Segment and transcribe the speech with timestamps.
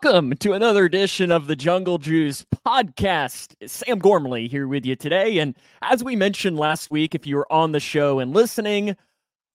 [0.00, 3.56] Welcome to another edition of the Jungle Juice podcast.
[3.68, 5.38] Sam Gormley here with you today.
[5.38, 8.96] And as we mentioned last week, if you were on the show and listening,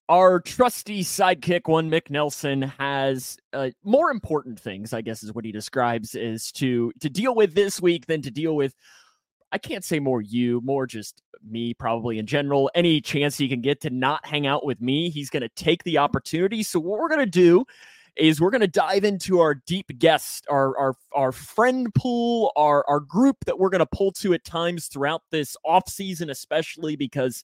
[0.10, 5.46] our trusty sidekick, one Mick Nelson, has uh, more important things, I guess is what
[5.46, 8.76] he describes, is to to deal with this week than to deal with.
[9.54, 12.70] I can't say more you, more just me, probably in general.
[12.76, 15.86] Any chance he can get to not hang out with me, he's going to take
[15.86, 16.64] the opportunity.
[16.64, 17.64] So, what we're going to do
[18.16, 22.86] is we're going to dive into our deep guest, our our our friend pool, our
[22.88, 26.96] our group that we're going to pull to at times throughout this off season, especially
[26.96, 27.44] because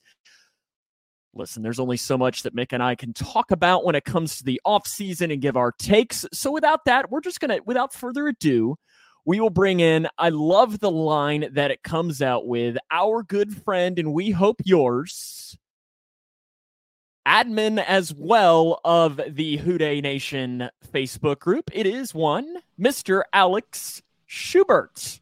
[1.34, 4.38] listen, there's only so much that Mick and I can talk about when it comes
[4.38, 6.26] to the off season and give our takes.
[6.32, 8.76] So without that, we're just going to without further ado,
[9.24, 13.62] we will bring in I love the line that it comes out with our good
[13.64, 15.56] friend and we hope yours
[17.30, 21.70] admin as well of the Who Dey Nation Facebook group.
[21.72, 23.22] It is one, Mr.
[23.32, 25.20] Alex Schubert.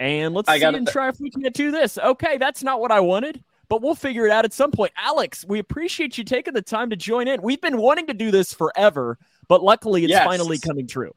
[0.00, 1.96] And let's I see and try if we can get to this.
[1.96, 4.92] Okay, that's not what I wanted, but we'll figure it out at some point.
[4.96, 7.40] Alex, we appreciate you taking the time to join in.
[7.40, 9.16] We've been wanting to do this forever,
[9.46, 10.24] but luckily it's yes.
[10.24, 11.14] finally coming true.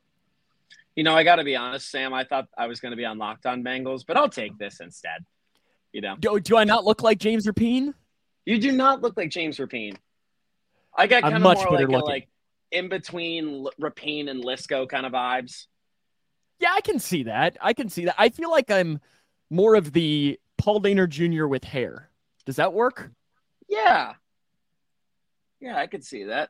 [0.96, 2.14] You know, I got to be honest, Sam.
[2.14, 4.82] I thought I was going to be on Locked On Bengals, but I'll take this
[4.82, 5.26] instead.
[5.94, 7.96] You know, do, do I not look like James Rapien?
[8.46, 9.96] You do not look like James Rapien.
[10.96, 12.28] I got kind of more like, a, like
[12.72, 15.68] in between Rapien and Liscow kind of vibes.
[16.60, 17.58] Yeah, I can see that.
[17.62, 18.16] I can see that.
[18.18, 19.00] I feel like I'm
[19.50, 21.48] more of the Paul Dehner Jr.
[21.48, 22.10] with hair.
[22.46, 23.12] Does that work?
[23.68, 24.14] Yeah.
[25.60, 26.50] Yeah, I could see that.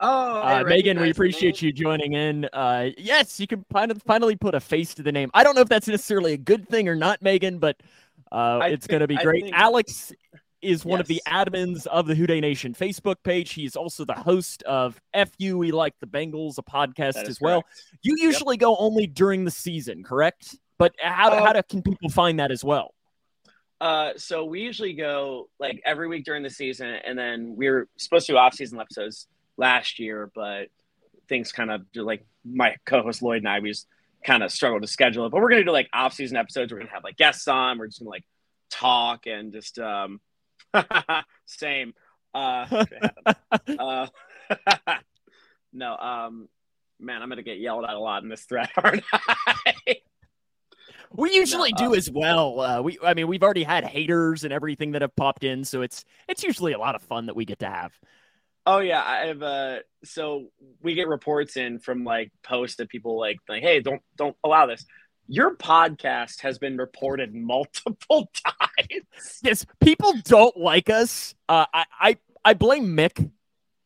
[0.00, 2.46] Oh, uh, Megan, we appreciate you joining in.
[2.52, 5.30] Uh, yes, you can finally put a face to the name.
[5.34, 7.76] I don't know if that's necessarily a good thing or not, Megan, but
[8.32, 9.44] uh, it's going to be great.
[9.44, 9.54] Think...
[9.56, 10.12] Alex
[10.64, 11.04] is one yes.
[11.04, 13.52] of the admins of the Who Dey Nation Facebook page.
[13.52, 17.62] He's also the host of FU We Like the Bengals, a podcast as well.
[17.62, 17.98] Correct.
[18.02, 18.60] You usually yep.
[18.60, 20.56] go only during the season, correct?
[20.78, 22.94] But how, uh, how do, can people find that as well?
[23.80, 27.86] Uh, so we usually go like every week during the season, and then we are
[27.96, 29.26] supposed to do off-season episodes
[29.56, 30.68] last year, but
[31.28, 33.86] things kind of like my co-host Lloyd and I we just
[34.24, 35.30] kind of struggled to schedule it.
[35.30, 36.72] But we're gonna do like off-season episodes.
[36.72, 37.78] We're gonna have like guests on.
[37.78, 38.24] We're just gonna like
[38.70, 40.20] talk and just um
[41.46, 41.94] Same.
[42.34, 42.84] Uh,
[43.78, 44.06] uh,
[45.72, 46.48] no, um,
[47.00, 49.74] man, I'm gonna get yelled at a lot in this thread, aren't I?
[51.16, 52.60] We usually no, do as well.
[52.60, 55.82] Uh, we, I mean, we've already had haters and everything that have popped in, so
[55.82, 57.92] it's it's usually a lot of fun that we get to have.
[58.66, 59.42] Oh yeah, I have.
[59.42, 60.46] Uh, so
[60.82, 64.66] we get reports in from like posts that people like, like, hey, don't don't allow
[64.66, 64.84] this
[65.26, 69.40] your podcast has been reported multiple times.
[69.42, 71.34] Yes, people don't like us.
[71.48, 73.30] Uh, I, I I blame Mick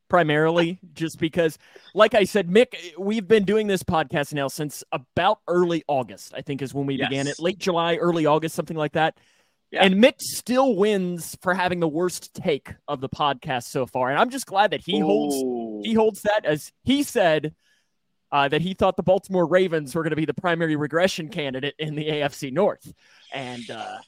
[0.09, 1.59] primarily just because,
[1.95, 6.35] like I said, Mick, we've been doing this podcast now since about early August.
[6.35, 7.09] I think is when we yes.
[7.09, 9.17] began it, late July, early August, something like that.
[9.71, 9.85] Yeah.
[9.85, 14.19] And Mick still wins for having the worst take of the podcast so far, and
[14.19, 15.05] I'm just glad that he Ooh.
[15.05, 17.55] holds he holds that as he said
[18.33, 21.75] uh, that he thought the Baltimore Ravens were going to be the primary regression candidate
[21.79, 22.93] in the AFC North,
[23.33, 23.99] and uh,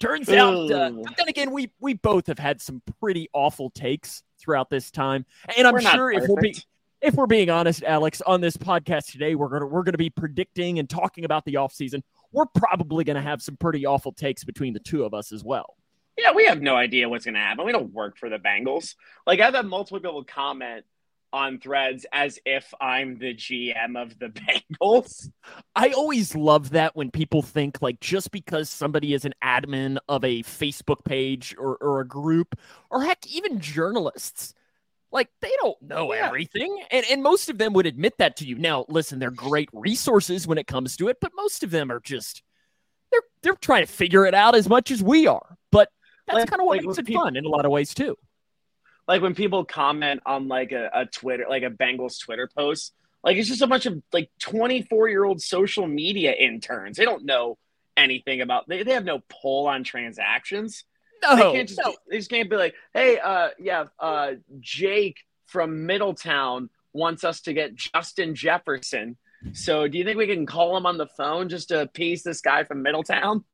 [0.00, 0.36] turns Ooh.
[0.36, 0.70] out.
[0.70, 4.90] Uh, but then again, we we both have had some pretty awful takes throughout this
[4.90, 5.24] time,
[5.56, 6.54] and I'm we're sure if we're being
[7.02, 10.78] if we're being honest, Alex, on this podcast today, we're gonna we're gonna be predicting
[10.78, 12.02] and talking about the offseason.
[12.30, 15.76] We're probably gonna have some pretty awful takes between the two of us as well.
[16.16, 17.66] Yeah, we have no idea what's gonna happen.
[17.66, 18.94] We don't work for the Bengals.
[19.26, 20.84] Like I've had multiple people comment
[21.32, 24.26] on threads as if I'm the GM of the
[24.80, 25.30] Bengals.
[25.74, 30.24] I always love that when people think like just because somebody is an admin of
[30.24, 32.58] a Facebook page or, or a group,
[32.90, 34.54] or heck, even journalists,
[35.10, 36.26] like they don't know yeah.
[36.26, 36.82] everything.
[36.90, 38.56] And, and most of them would admit that to you.
[38.56, 42.00] Now, listen, they're great resources when it comes to it, but most of them are
[42.00, 42.42] just
[43.10, 45.56] they're they're trying to figure it out as much as we are.
[45.70, 45.88] But
[46.26, 47.94] that's like, kind of what like makes it people, fun in a lot of ways
[47.94, 48.16] too
[49.08, 52.92] like when people comment on like a, a Twitter, like a Bengals Twitter post,
[53.24, 56.96] like it's just a bunch of like 24 year old social media interns.
[56.96, 57.58] They don't know
[57.96, 60.84] anything about, they, they have no pull on transactions.
[61.22, 61.94] No, they can't just, no.
[62.08, 67.52] they just can't be like, hey, uh, yeah, uh, Jake from Middletown wants us to
[67.52, 69.16] get Justin Jefferson.
[69.52, 72.40] So do you think we can call him on the phone just to appease this
[72.40, 73.44] guy from Middletown?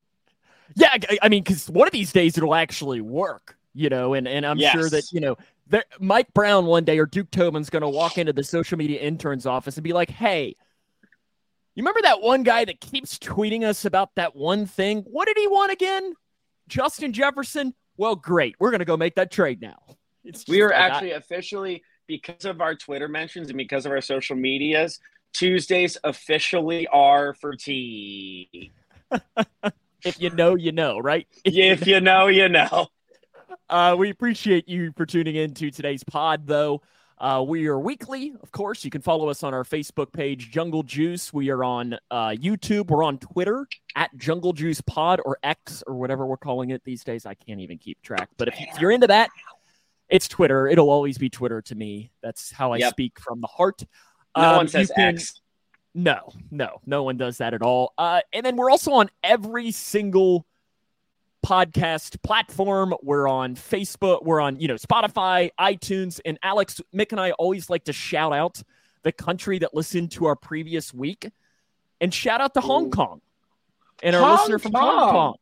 [0.76, 4.44] Yeah, I mean, because one of these days it'll actually work you know, and, and
[4.44, 4.72] I'm yes.
[4.72, 5.38] sure that, you know,
[5.68, 9.00] there, Mike Brown one day or Duke Tobin's going to walk into the social media
[9.00, 10.56] intern's office and be like, hey,
[11.76, 15.04] you remember that one guy that keeps tweeting us about that one thing?
[15.06, 16.14] What did he want again?
[16.66, 17.72] Justin Jefferson?
[17.96, 18.56] Well, great.
[18.58, 19.78] We're going to go make that trade now.
[20.48, 24.98] we are actually officially, because of our Twitter mentions and because of our social medias,
[25.32, 28.72] Tuesdays officially are for tea.
[30.04, 31.28] if you know, you know, right?
[31.44, 32.88] If you know, you know.
[33.68, 36.82] Uh, we appreciate you for tuning in to today's pod, though.
[37.20, 38.84] Uh, we are weekly, of course.
[38.84, 41.32] You can follow us on our Facebook page, Jungle Juice.
[41.32, 42.88] We are on uh, YouTube.
[42.88, 43.66] We're on Twitter
[43.96, 47.26] at Jungle Juice Pod or X or whatever we're calling it these days.
[47.26, 48.28] I can't even keep track.
[48.36, 49.30] But if, you're into that,
[50.08, 50.68] it's Twitter.
[50.68, 52.12] It'll always be Twitter to me.
[52.22, 52.92] That's how I yep.
[52.92, 53.82] speak from the heart.
[54.36, 55.40] No um, one says can, X.
[55.94, 57.94] No, no, no one does that at all.
[57.98, 60.46] Uh, and then we're also on every single
[61.44, 62.94] podcast platform.
[63.02, 64.24] We're on Facebook.
[64.24, 66.20] We're on, you know, Spotify, iTunes.
[66.24, 68.62] And Alex, Mick, and I always like to shout out
[69.02, 71.30] the country that listened to our previous week
[72.00, 73.20] and shout out to Hong Kong
[74.02, 74.82] and our Hong listener from Kong.
[74.82, 75.34] Hong Kong.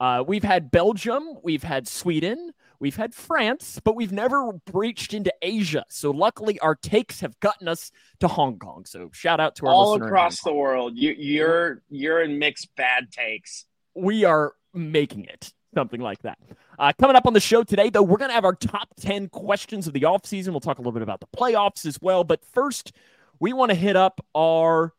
[0.00, 5.32] Uh, we've had Belgium, we've had Sweden, we've had France, but we've never breached into
[5.42, 5.84] Asia.
[5.90, 8.86] So luckily, our takes have gotten us to Hong Kong.
[8.86, 10.96] So shout out to our all across the world.
[10.96, 13.66] You, you're you're in mixed bad takes.
[13.94, 16.38] We are making it something like that.
[16.78, 19.28] Uh, coming up on the show today, though, we're going to have our top 10
[19.28, 20.48] questions of the offseason.
[20.48, 22.24] We'll talk a little bit about the playoffs as well.
[22.24, 22.92] But first,
[23.38, 24.92] we want to hit up our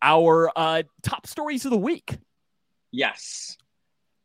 [0.00, 2.18] our uh, top stories of the week.
[2.90, 3.56] Yes.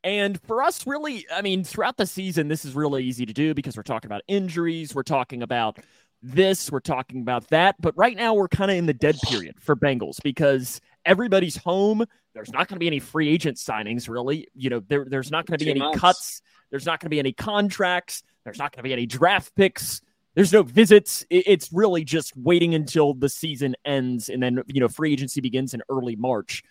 [0.03, 3.53] And for us, really, I mean, throughout the season, this is really easy to do
[3.53, 5.77] because we're talking about injuries, we're talking about
[6.23, 7.75] this, we're talking about that.
[7.79, 12.05] But right now, we're kind of in the dead period for Bengals because everybody's home.
[12.35, 14.47] There's not going to be any free agent signings, really.
[14.53, 15.99] You know, there, there's not going to be any months.
[15.99, 16.41] cuts.
[16.69, 18.21] There's not going to be any contracts.
[18.43, 20.01] There's not going to be any draft picks.
[20.35, 21.25] There's no visits.
[21.31, 25.73] It's really just waiting until the season ends and then, you know, free agency begins
[25.73, 26.63] in early March.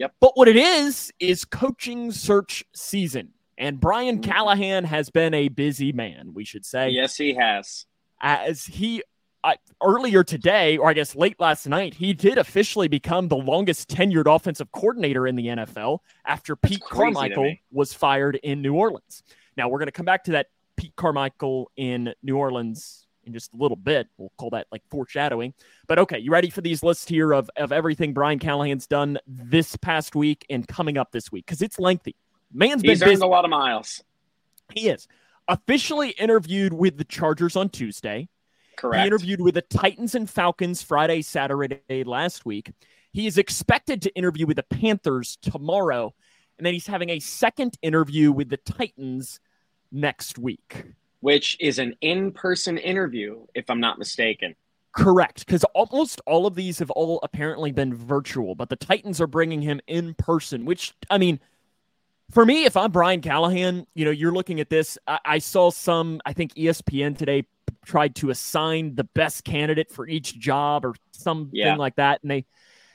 [0.00, 0.14] Yep.
[0.18, 3.28] But what it is, is coaching search season.
[3.56, 4.32] And Brian Mm-hmm.
[4.32, 6.88] Callahan has been a busy man, we should say.
[6.88, 7.86] Yes, he has.
[8.20, 9.04] As he
[9.44, 13.90] I, earlier today, or I guess late last night, he did officially become the longest
[13.90, 19.22] tenured offensive coordinator in the NFL after That's Pete Carmichael was fired in New Orleans.
[19.56, 20.46] Now, we're going to come back to that
[20.76, 24.08] Pete Carmichael in New Orleans in just a little bit.
[24.16, 25.54] We'll call that like foreshadowing.
[25.86, 29.76] But okay, you ready for these lists here of, of everything Brian Callahan's done this
[29.76, 31.46] past week and coming up this week?
[31.46, 32.16] Because it's lengthy.
[32.52, 34.02] Man's been He's earned a lot of miles.
[34.72, 35.06] He is.
[35.48, 38.28] Officially interviewed with the Chargers on Tuesday.
[38.76, 39.00] Correct.
[39.00, 42.72] He interviewed with the Titans and Falcons Friday, Saturday last week.
[43.12, 46.14] He is expected to interview with the Panthers tomorrow,
[46.58, 49.40] and then he's having a second interview with the Titans
[49.92, 50.84] next week.
[51.24, 54.54] which is an in-person interview, if I'm not mistaken.
[54.92, 59.26] Correct, because almost all of these have all apparently been virtual, but the Titans are
[59.26, 61.40] bringing him in person, which, I mean,
[62.30, 64.98] for me, if I'm Brian Callahan, you know, you're looking at this.
[65.06, 67.46] I, I saw some, I think ESPN today
[67.84, 71.76] tried to assign the best candidate for each job or something Yeah.
[71.76, 72.22] like that.
[72.22, 72.44] And they,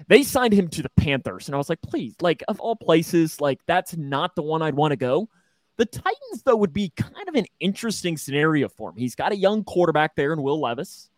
[0.08, 1.48] they signed him to the Panthers.
[1.48, 4.76] And I was like, please, like, of all places, like, that's not the one I'd
[4.76, 5.30] want to go.
[5.78, 8.98] The Titans, though, would be kind of an interesting scenario for him.
[8.98, 11.10] He's got a young quarterback there in Will Levis.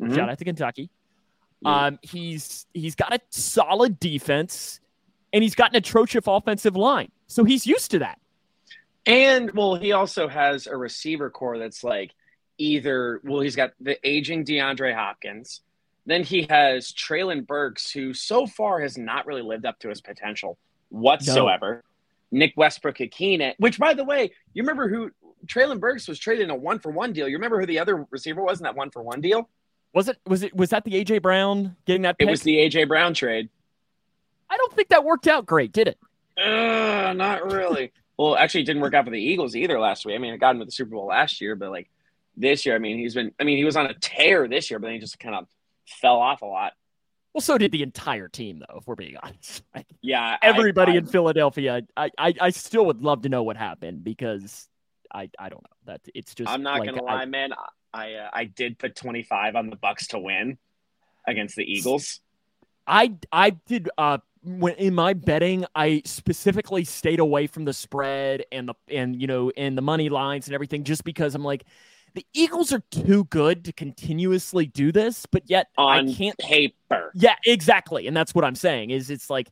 [0.00, 0.14] Mhm.
[0.14, 0.90] Shout out to Kentucky.
[1.60, 1.86] Yeah.
[1.86, 4.80] Um, he's he's got a solid defense,
[5.32, 8.20] and he's got an atrocious offensive line, so he's used to that.
[9.06, 12.14] And well, he also has a receiver core that's like
[12.58, 15.62] either well, he's got the aging DeAndre Hopkins.
[16.06, 20.00] Then he has Treylon Burks, who so far has not really lived up to his
[20.00, 21.84] potential whatsoever.
[22.30, 25.10] Nick Westbrook-Ikhine, which by the way, you remember who
[25.46, 27.28] Treylon Burks was traded in a one for one deal.
[27.28, 29.48] You remember who the other receiver was in that one for one deal?
[29.94, 32.88] Was it was it was that the AJ Brown getting that It was the AJ
[32.88, 33.48] Brown trade.
[34.50, 35.98] I don't think that worked out great, did it?
[36.42, 37.92] Uh, not really.
[38.16, 40.14] well, actually, it didn't work out for the Eagles either last week.
[40.14, 41.90] I mean, it got him to the Super Bowl last year, but like
[42.38, 43.32] this year, I mean, he's been.
[43.40, 45.46] I mean, he was on a tear this year, but then he just kind of
[45.86, 46.72] fell off a lot.
[47.34, 48.78] Well, so did the entire team, though.
[48.78, 51.82] If we're being honest, Like, Yeah, everybody I, in Philadelphia.
[51.96, 54.68] I, I I still would love to know what happened because
[55.12, 56.50] I I don't know that it's just.
[56.50, 57.50] I'm not like, gonna I- lie, man.
[57.92, 60.58] I uh, I did put 25 on the Bucks to win
[61.26, 62.20] against the Eagles.
[62.86, 68.44] I I did uh when in my betting I specifically stayed away from the spread
[68.52, 71.64] and the and you know and the money lines and everything just because I'm like
[72.14, 77.10] the Eagles are too good to continuously do this but yet On I can't paper,
[77.14, 79.48] yeah exactly and that's what I'm saying is it's like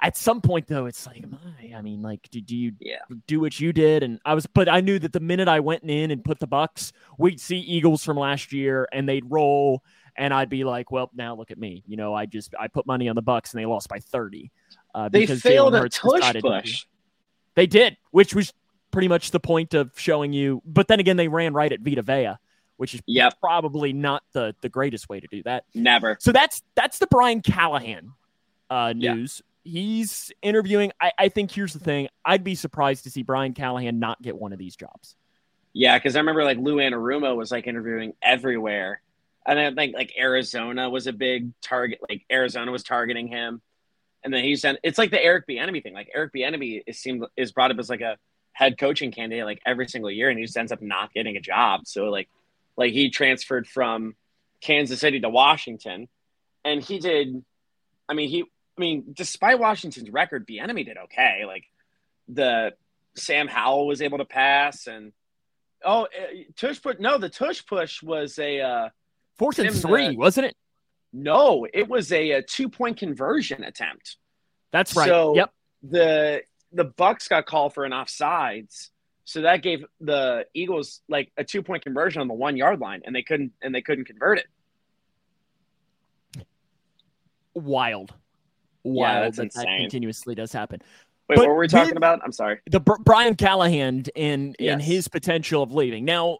[0.00, 2.96] at some point though it's like my I mean like do, do you Yeah.
[3.26, 5.84] do what you did and I was but I knew that the minute I went
[5.84, 9.82] in and put the Bucks we'd see Eagles from last year and they'd roll
[10.14, 11.82] and I'd be like, well, now look at me.
[11.86, 14.50] You know, I just I put money on the Bucks and they lost by thirty.
[14.94, 16.84] Uh, they because failed Jalen a Hurts tush push.
[17.54, 18.52] They did, which was
[18.92, 20.62] pretty much the point of showing you.
[20.64, 22.34] But then again, they ran right at Vita Vea,
[22.76, 23.40] which is Yep.
[23.40, 25.64] probably not the the greatest way to do that.
[25.74, 26.16] Never.
[26.20, 28.12] So that's that's the Brian Callahan
[28.70, 29.14] uh, Yeah.
[29.14, 29.42] news.
[29.64, 30.92] He's interviewing.
[31.00, 32.08] I, I think here's the thing.
[32.24, 35.16] I'd be surprised to see Brian Callahan not get one of these jobs.
[35.72, 39.00] Yeah, because I remember like Lou Anarumo was like interviewing everywhere,
[39.46, 42.00] and I think like Arizona was a big target.
[42.08, 43.62] Like Arizona was targeting him,
[44.24, 45.94] and then he's it's like the Eric Bieniemy thing.
[45.94, 48.18] Like Eric Bieniemy is seemed is brought up as like a
[48.52, 51.40] head coaching candidate like every single year, and he just ends up not getting a
[51.40, 51.82] job.
[51.86, 52.28] So like
[52.76, 54.14] like he transferred from
[54.60, 56.08] Kansas City to Washington,
[56.64, 57.44] and he did.
[58.08, 58.44] I mean he.
[58.76, 61.42] I mean, despite Washington's record, Bieniemy did okay.
[61.46, 61.64] Like
[62.28, 62.72] the
[63.16, 65.12] Sam Howell was able to pass and.
[65.84, 66.08] Oh, uh,
[66.56, 66.96] tush push!
[67.00, 68.88] No, the tush push was a uh,
[69.38, 70.56] Fourth and three, uh, wasn't it?
[71.12, 71.66] no.
[71.72, 74.16] It was a, a two point conversion attempt.
[74.70, 75.08] That's right.
[75.08, 75.52] So yep.
[75.82, 78.90] the the Bucks got called for an offsides,
[79.24, 83.02] so that gave the Eagles like a two point conversion on the one yard line,
[83.04, 84.46] and they couldn't and they couldn't convert it.
[87.54, 88.10] Wild.
[88.84, 90.80] Yeah, Wild that's that, that continuously does happen.
[91.28, 92.20] Wait, But what were we talking with- about?
[92.24, 92.58] I'm sorry.
[92.68, 96.04] the Br- Brian Callahan and and his potential of leaving.
[96.04, 96.38] Now,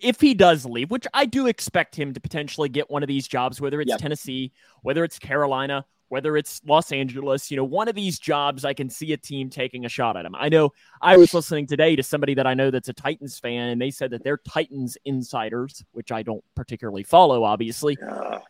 [0.00, 3.26] if he does leave, which I do expect him to potentially get one of these
[3.26, 3.98] jobs, whether it's Yep.
[4.00, 8.74] Tennessee, whether it's Carolina, whether it's Los Angeles, you know, one of these jobs, I
[8.74, 10.34] can see a team taking a shot at him.
[10.34, 13.68] I know I was listening today to somebody that I know that's a Titans fan,
[13.70, 17.96] and they said that they're Titans insiders, which I don't particularly follow, obviously.
[17.96, 18.40] Uh,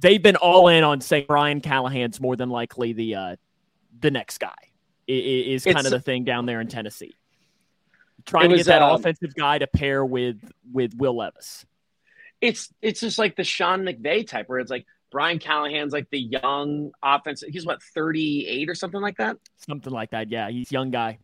[0.00, 3.36] They've been all in on saying Brian Callahan's more than likely the uh,
[4.00, 4.56] the next guy.
[5.06, 7.14] Is kind of the thing down there in Tennessee.
[8.24, 10.38] Trying to get that um, offensive guy to pair with
[10.72, 11.66] with Will Levis.
[12.42, 16.18] it's it's just like the Sean McVay type, where it's like Brian Callahan's like the
[16.18, 17.50] young offensive.
[17.50, 19.36] He's what 38 or something like that.
[19.58, 20.30] Something like that.
[20.30, 21.18] Yeah, he's young guy.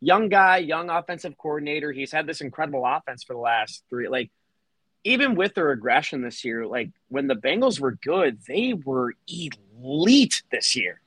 [0.00, 1.92] young guy, young offensive coordinator.
[1.92, 4.08] He's had this incredible offense for the last three.
[4.08, 4.30] Like,
[5.04, 10.42] even with the regression this year, like when the Bengals were good, they were elite
[10.50, 11.00] this year.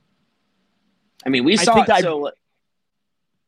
[1.26, 1.92] I mean, we I saw think it.
[1.94, 2.30] I- so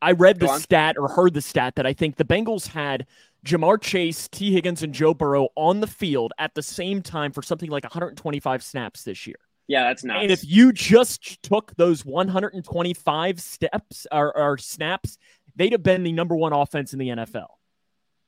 [0.01, 3.07] I read the stat or heard the stat that I think the Bengals had
[3.47, 7.41] Ja'Marr Chase, Tee Higgins, and Joe Burrow on the field at the same time for
[7.41, 9.37] something like 125 snaps this year.
[9.67, 10.21] yeah, that's nice.
[10.23, 15.17] And if you just took those 125 steps or, or snaps,
[15.55, 17.47] they'd have been the number one offense in the NFL.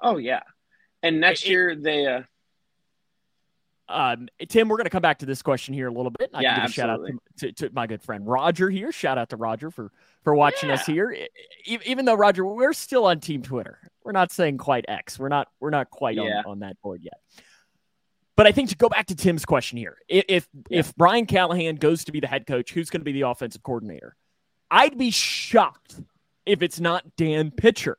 [0.01, 0.41] oh yeah,
[1.03, 2.21] and next It- year they uh,
[3.87, 6.29] Um, Tim, we're going to come back to this question here a little bit.
[6.33, 6.99] I Yeah, can give a shout out
[7.37, 8.91] to, to, to my good friend Roger here.
[8.91, 9.91] Shout out to Roger for
[10.23, 11.15] for watching us here.
[11.65, 13.79] Even though Roger, we're still on Team Twitter.
[14.03, 15.19] We're not saying quite X.
[15.19, 16.39] We're not we're not quite Yeah.
[16.39, 17.19] on, on that board yet.
[18.35, 20.79] But I think to go back to Tim's question here, if Yeah.
[20.79, 23.63] if Brian Callahan goes to be the head coach, who's going to be the offensive
[23.63, 24.15] coordinator?
[24.71, 25.99] I'd be shocked
[26.45, 27.97] if it's not Dan Pitcher.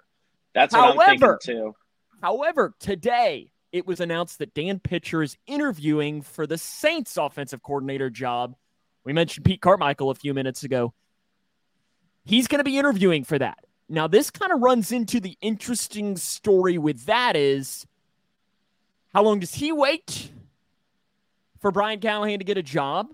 [0.54, 1.74] that's what I'm thinking too.
[2.22, 8.10] However, today it was announced that Dan Pitcher is interviewing for the Saints offensive coordinator
[8.10, 8.56] job.
[9.04, 10.92] We mentioned Pete Carmichael a few minutes ago.
[12.30, 13.64] He's going to be interviewing for that.
[13.88, 17.84] Now, this kind of runs into the interesting story with that is
[19.12, 20.30] how long does he wait
[21.58, 23.08] for Brian Callahan to get a job?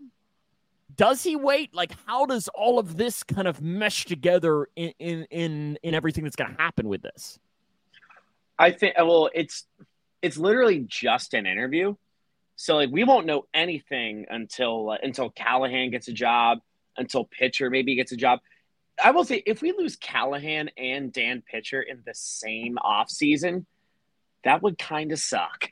[0.94, 1.74] Does he wait?
[1.74, 6.24] Like, how does all of this kind of mesh together in in in, in everything
[6.24, 7.38] that's going to happen with this?
[8.58, 9.66] I think well, it's
[10.20, 11.94] it's literally just an interview.
[12.56, 16.58] So like we won't know anything until uh, until Callahan gets a job,
[16.98, 18.40] until Pitcher maybe gets a job.
[19.02, 23.66] I will say if we lose Callahan and Dan Pitcher in the same offseason,
[24.44, 25.70] that would kind of suck.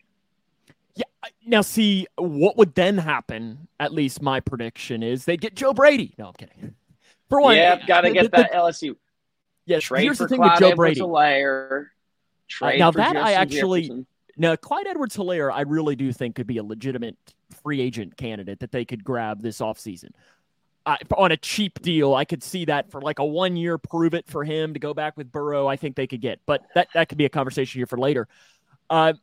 [0.94, 1.04] Yeah.
[1.46, 3.68] Now, see, what would then happen?
[3.80, 6.14] At least my prediction is they get Joe Brady.
[6.18, 6.74] No, I'm kidding.
[7.28, 8.96] For one, yeah, got to get the- that LSU
[9.66, 11.00] yeah, trade here's the thing Clyde with Joe Brady.
[11.00, 11.88] Edwards-Helaire, uh,
[12.48, 14.06] Trade now for that I actually- Jefferson.
[14.36, 17.16] Now, Clyde Edwards Helaire, I really do think could be a legitimate
[17.62, 20.10] free agent candidate that they could grab this offseason.
[20.86, 24.14] I on a cheap deal, I could see that for like a one year prove
[24.14, 25.66] it for him to go back with Burrow.
[25.66, 28.28] I think they could get, but that, that could be a conversation here for later.
[28.90, 29.14] Uh,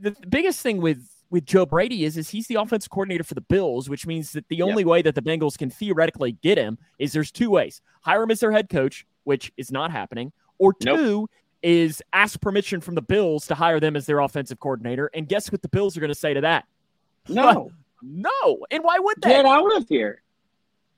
[0.00, 3.34] the, the biggest thing with with Joe Brady is is he's the offensive coordinator for
[3.34, 4.68] the Bills, which means that the Yep.
[4.68, 8.30] only way that the Bengals can theoretically get him is there's two ways: hire him
[8.30, 10.96] as their head coach, which is not happening, or Nope.
[10.98, 11.30] two
[11.62, 15.10] is ask permission from the Bills to hire them as their offensive coordinator.
[15.14, 16.64] And guess what the Bills are going to say to that?
[17.28, 17.70] No,
[18.02, 18.64] No.
[18.70, 19.30] And why would they?
[19.30, 20.22] get out of here.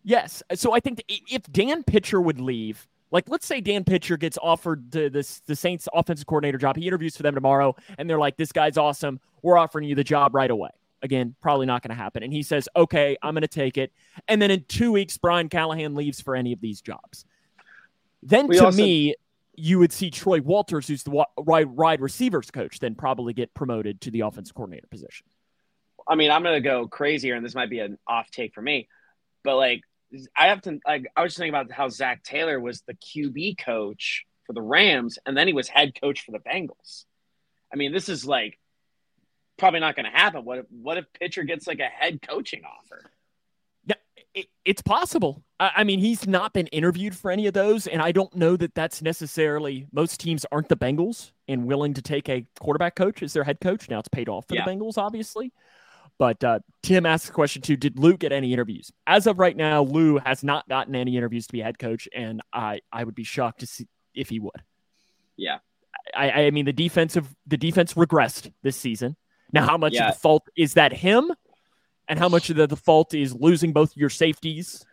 [0.09, 0.43] Yes.
[0.55, 4.91] So I think if Dan Pitcher would leave, like let's say Dan Pitcher gets offered
[4.91, 8.39] the this the Saints offensive coordinator job, he interviews for them tomorrow, and they're like,
[8.39, 9.21] "This guy's awesome.
[9.43, 10.71] We're offering you the job right away."
[11.03, 12.23] Again, probably not going to happen.
[12.23, 13.93] And he says, "Okay, I'm going to take it."
[14.29, 17.27] And then in two weeks, Brian Callahan leaves for any of these jobs.
[18.23, 19.15] Then We to also- me,
[19.57, 24.01] you would see Troy Walters, who's the wide, wide receivers coach, then probably get promoted
[24.03, 25.27] to the offensive coordinator position.
[26.09, 28.63] I mean, I'm going to go crazier, and this might be an off take for
[28.63, 28.89] me,
[29.45, 29.83] but like,
[30.37, 34.25] I have to, like, I was thinking about how Zac Taylor was the QB coach
[34.47, 37.05] for the Rams, and then he was head coach for the Bengals.
[37.73, 38.59] I mean, this is like
[39.59, 40.45] probably not going to happen.
[40.45, 43.11] What if, what if pitcher gets like a head coaching offer?
[43.85, 43.97] Yeah,
[44.35, 45.45] it, it's possible.
[45.61, 48.57] I, I, mean, he's not been interviewed for any of those, and I don't know
[48.57, 49.87] that that's necessarily.
[49.93, 53.61] Most teams aren't the Bengals and willing to take a quarterback coach as their head
[53.61, 53.91] coach.
[53.91, 54.65] Now it's paid off for yeah.
[54.65, 55.53] the Bengals, obviously.
[56.19, 58.91] But uh, Tim asked the question too: Did Lou get any interviews?
[59.07, 62.43] As of right now, Lou has not gotten any interviews to be head coach, and
[62.53, 64.63] I I would be shocked to see if he would.
[65.37, 65.59] Yeah,
[66.15, 69.17] I I mean the defensive the defense regressed this season.
[69.53, 70.09] Now, how much yeah.
[70.09, 71.31] of the fault is that him,
[72.09, 74.85] and how much of the, the fault is losing both your safeties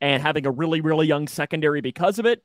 [0.00, 2.44] and having a really really young secondary because of it?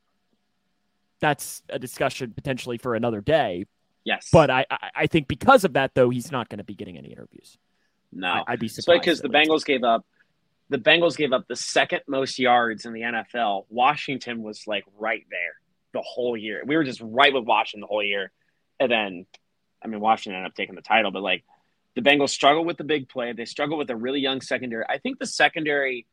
[1.22, 3.66] That's a discussion potentially for another day.
[4.04, 6.74] Yes, but I I, I think because of that though, he's not going to be
[6.74, 7.60] getting any interviews.
[8.12, 10.06] No, I, would be surprised because the Bengals gave up.
[10.70, 13.66] The Bengals gave up the second most yards in the NFL.
[13.70, 15.56] Washington was like right there
[15.94, 16.64] the whole year.
[16.66, 18.32] We were just right with Washington the whole year,
[18.80, 19.26] and then,
[19.84, 21.12] I mean, Washington ended up taking the title.
[21.12, 21.44] But like,
[21.96, 23.34] the Bengals struggle with the big play.
[23.34, 24.86] They struggle with a really young secondary.
[24.88, 26.06] I think the secondary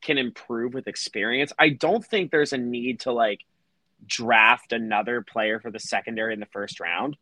[0.00, 1.52] can improve with experience.
[1.58, 3.40] I don't think there's a need to like
[4.06, 7.16] draft another player for the secondary in the first round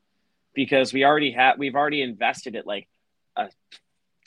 [0.54, 2.88] because we already have we've already invested it like
[3.36, 3.48] a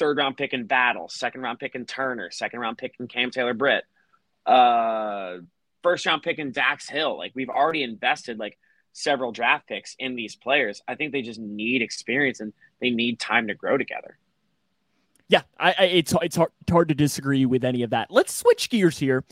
[0.02, 3.30] third round pick in Battle, second round pick in Turner, second round pick in Cam
[3.30, 3.84] Taylor Britt,
[4.48, 5.38] uh,
[5.84, 7.16] first round pick in Dax Hill.
[7.20, 8.58] Like we've already invested like
[8.94, 10.82] several draft picks in these players.
[10.88, 14.18] I think they just need experience and they need time to grow together.
[15.28, 18.10] Yeah, I, I, it's it's hard, it's hard to disagree with any of that.
[18.10, 19.24] Let's switch gears here,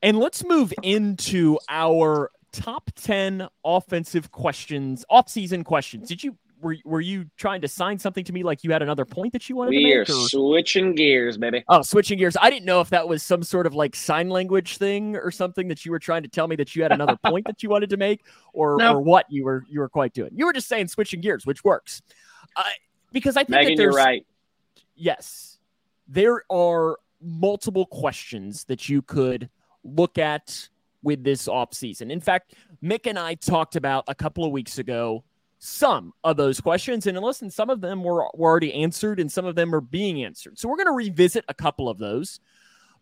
[0.00, 6.08] and let's move into our top ten offensive questions, off-season questions.
[6.08, 9.04] Did you were were you trying to sign something to me like you had another
[9.04, 10.08] point that you wanted we to make?
[10.08, 11.64] We are switching gears, baby.
[11.68, 12.36] Oh, switching gears.
[12.40, 15.68] I didn't know if that was some sort of like sign language thing or something
[15.68, 17.90] that you were trying to tell me that you had another point that you wanted
[17.90, 18.94] to make, or no.
[18.94, 20.30] or what you were you were quite doing.
[20.34, 22.02] You were just saying switching gears, which works,
[22.56, 22.62] uh,
[23.12, 24.26] because I think Megan, that you're right.
[24.96, 25.58] Yes,
[26.08, 29.48] there are multiple questions that you could
[29.84, 30.68] look at
[31.02, 32.10] with this off season.
[32.10, 35.24] In fact, Mick and I talked about a couple of weeks ago
[35.60, 37.06] some of those questions.
[37.06, 40.24] And listen, some of them were, were already answered and some of them are being
[40.24, 40.58] answered.
[40.58, 42.40] So we're going to revisit a couple of those,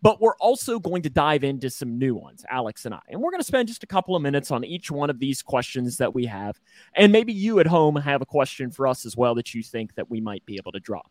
[0.03, 3.01] but we're also going to dive into some new ones, Alex and I.
[3.09, 5.41] And we're going to spend just a couple of minutes on each one of these
[5.41, 6.61] questions that we have.
[6.95, 9.95] And maybe you at home have a question for us as well that you think
[9.95, 11.11] that we might be able to drop.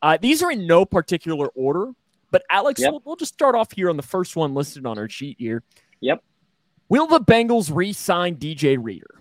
[0.00, 1.90] Uh, these are in no particular order,
[2.30, 2.92] but Alex, yep.
[2.92, 5.64] we'll, we'll just start off here on the first one listed on our sheet here.
[6.02, 6.22] Yep.
[6.88, 9.17] Will the Bengals re sign DJ Reader?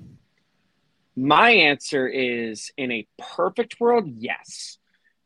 [1.20, 4.78] My answer is in a perfect world, yes.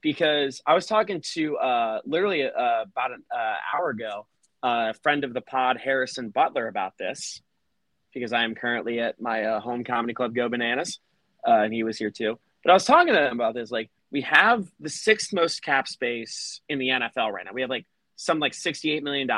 [0.02, 4.26] Because I was talking to uh, literally uh, about an uh, hour ago,
[4.64, 7.42] a friend of the pod, Harrison Butler, about this,
[8.14, 11.00] because I am currently at my uh, home comedy club, Go Bananas,
[11.46, 12.40] uh, and he was here too.
[12.64, 13.70] But I was talking to him about this.
[13.70, 17.52] Like, we have the sixth most cap space in the NFL right now.
[17.54, 19.30] We have like some like $68 million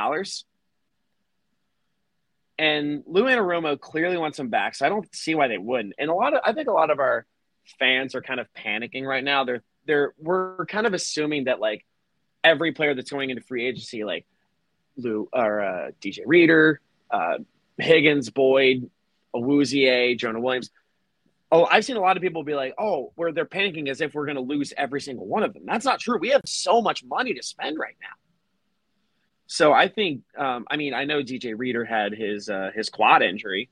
[2.57, 5.95] and Lou Anarumo clearly wants him back, so I don't see why they wouldn't.
[5.97, 7.25] And a lot of I think a lot of our
[7.79, 9.43] fans are kind of panicking right now.
[9.43, 11.85] They're they're we're kind of assuming that like
[12.43, 14.25] every player that's going into free agency, like
[14.97, 17.37] Lou or uh, DJ Reader, uh,
[17.77, 18.89] Higgins, Boyd,
[19.35, 20.69] Awuzie, Jonah Williams.
[21.51, 24.13] Oh, I've seen a lot of people be like, "Oh, where they're panicking as if
[24.13, 26.17] we're going to lose every single one of them." That's not true.
[26.17, 28.22] We have so much money to spend right now.
[29.47, 33.21] So I think, um, I mean, I know DJ Reader had his uh, his quad
[33.21, 33.69] injury,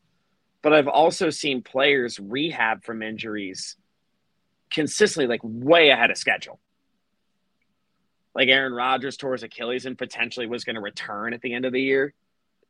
[0.62, 3.77] but I've also seen players rehab from injuries
[4.71, 6.60] consistently, like way ahead of schedule.
[8.34, 11.65] Like Aaron Rodgers tore his Achilles and potentially was going to return at the end
[11.65, 12.13] of the year.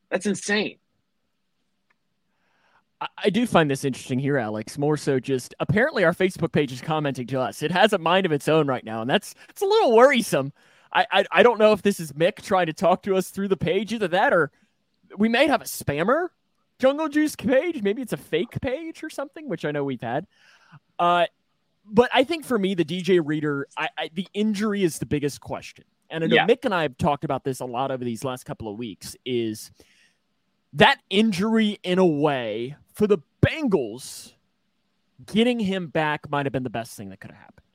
[0.10, 0.78] That's insane.
[3.18, 4.78] I do find this interesting here, Alex.
[4.78, 7.64] More so, just apparently our Facebook page is commenting to us.
[7.64, 10.54] It has a mind of its own right now, and that's it's a little worrisome
[10.94, 13.48] I, I, I don't know if this is Mick trying to talk to us through
[13.48, 14.52] the page, either that or
[15.18, 16.30] we may have a spammer
[16.80, 17.82] Jungle Juice page.
[17.82, 20.28] Maybe it's a fake page or something, which I know we've had.
[20.98, 21.28] Uh,
[21.86, 25.42] but I think for me, the DJ Reader, I, I, the injury is the biggest
[25.42, 25.86] question.
[26.10, 26.48] And I know yeah.
[26.48, 29.16] Mick and I have talked about this a lot over these last couple of weeks.
[29.26, 29.72] Is
[30.74, 34.34] that injury in a way for the Bengals?
[35.32, 37.66] Getting him back might have been the best thing that could have happened.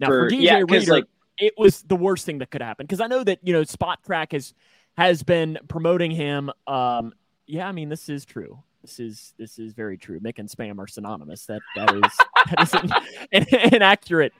[0.00, 1.04] Now for, for DJ yeah, Reader, like
[1.42, 4.30] it was the worst thing that could happen because I know that you know Spotrac
[4.32, 4.54] has
[4.96, 6.50] has been promoting him.
[6.68, 7.12] Um,
[7.46, 8.62] yeah, I mean this is true.
[8.82, 10.20] This is this is very true.
[10.20, 11.46] Mick and spam are synonymous.
[11.46, 12.02] That that is
[12.50, 12.92] that is an,
[13.32, 14.32] an, an accurate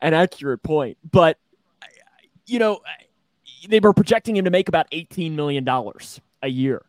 [0.00, 0.98] an accurate point.
[1.10, 1.38] But
[2.46, 2.78] you know,
[3.68, 6.84] they were projecting him to make about eighteen million dollars a year.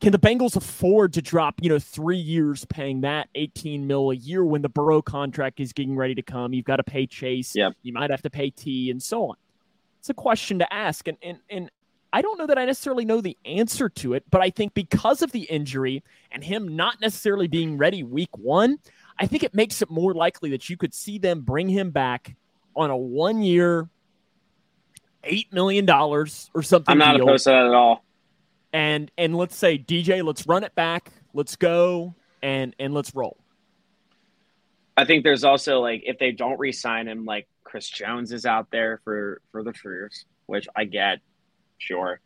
[0.00, 4.14] Can the Bengals afford to drop, you know, three years paying that 18 mil a
[4.14, 6.52] year when the Burrow contract is getting ready to come?
[6.52, 7.56] You've got to pay Chase.
[7.56, 7.72] Yep.
[7.82, 9.36] You might have to pay T and so on.
[9.98, 11.08] It's a question to ask.
[11.08, 11.70] And, and, and
[12.12, 15.20] I don't know that I necessarily know the answer to it, but I think because
[15.20, 18.78] of the injury and him not necessarily being ready week one,
[19.18, 22.36] I think it makes it more likely that you could see them bring him back
[22.76, 23.88] on a one year,
[25.24, 26.92] $8 million or something.
[26.92, 28.04] I'm not deal opposed to that at all.
[28.72, 33.36] And and let's say DJ, let's run it back, let's go, and and let's roll.
[34.96, 38.70] I think there's also like if they don't re-sign him, like Chris Jones is out
[38.70, 41.20] there for for the Truers, which I get,
[41.78, 42.20] sure,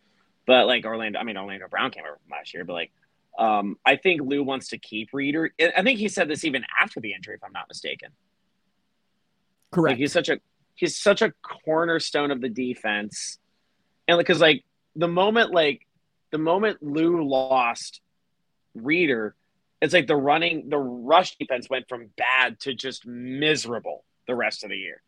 [0.47, 2.93] but like Orlando, I mean Orlando Brown came over last year, but like,
[3.39, 5.53] um, I think Lou wants to keep Reader.
[5.61, 8.11] I think he said this even after the injury, if I'm not mistaken.
[9.71, 9.93] Correct.
[9.93, 10.39] Like he's such a
[10.75, 11.33] he's such a
[11.65, 13.39] cornerstone of the defense,
[14.09, 14.65] and because like
[14.97, 15.87] the moment like
[16.33, 18.01] the moment Lou lost
[18.75, 19.37] Reader,
[19.81, 24.65] it's like the running the rush defense went from bad to just miserable the rest
[24.65, 25.03] of the year.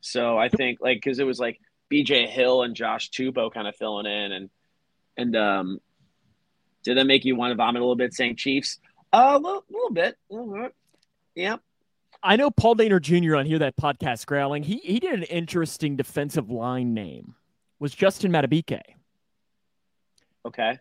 [0.00, 1.60] So I think like because it was like
[1.90, 2.26] B.J.
[2.28, 4.50] Hill and Josh Tupou kind of filling in, and
[5.16, 5.80] and um,
[6.82, 8.78] did that make you want to vomit a little bit saying Chiefs?
[9.12, 10.74] Uh, a little, little bit, bit.
[11.34, 11.56] Yeah.
[12.22, 13.36] I know Paul Dehner Jr.
[13.36, 14.62] on here that podcast growling.
[14.62, 17.34] He he did an interesting defensive line name.
[17.78, 18.80] Was Justin Madubuike
[20.44, 20.78] Okay.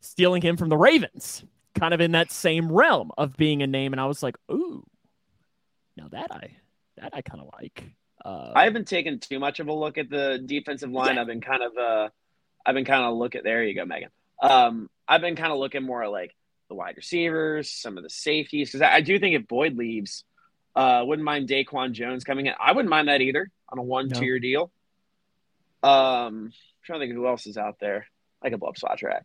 [0.00, 1.44] stealing him from the Ravens?
[1.78, 4.84] Kind of in that same realm of being a name, and I was like, ooh,
[5.96, 6.56] now that I
[6.96, 7.84] that I kind of like.
[8.24, 11.14] Uh, I haven't taken too much of a look at the defensive line.
[11.14, 11.20] Yeah.
[11.20, 12.08] I've been kind of uh
[12.66, 14.08] I've been kind of looking there you go, Megan.
[14.42, 16.34] Um I've been kind of looking more at like
[16.68, 20.24] the wide receivers, some of the safeties, because I, I do think if Boyd leaves,
[20.74, 22.54] uh wouldn't mind Daquan Jones coming in.
[22.58, 24.18] I wouldn't mind that either on a one No.
[24.18, 24.72] tier deal.
[25.84, 25.90] Um
[26.50, 26.52] I'm
[26.84, 28.06] trying to think of who else is out there.
[28.42, 29.22] Blow up Spotrac.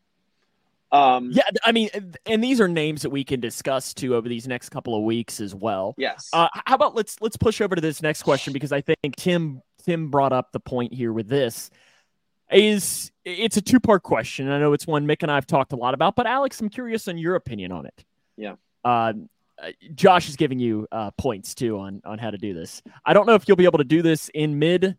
[0.92, 1.90] Um yeah, I mean,
[2.26, 5.42] and these are names that we can discuss too over these next couple of weeks
[5.42, 5.96] as well.
[5.98, 6.30] yes.
[6.32, 9.62] Uh, how about let's let's push over to this next question because I think Tim
[9.84, 11.72] Tim brought up the point here with this
[12.52, 14.50] is it's a two part question.
[14.50, 16.70] I know it's one Mick and I have talked a lot about, but Alex, I'm
[16.70, 18.06] curious on your opinion on it.
[18.38, 18.56] Yeah.
[18.86, 19.14] Uh,
[19.96, 22.84] Josh is giving you uh, points too on on how to do this.
[23.06, 24.98] I don't know if you'll be able to do this in mid.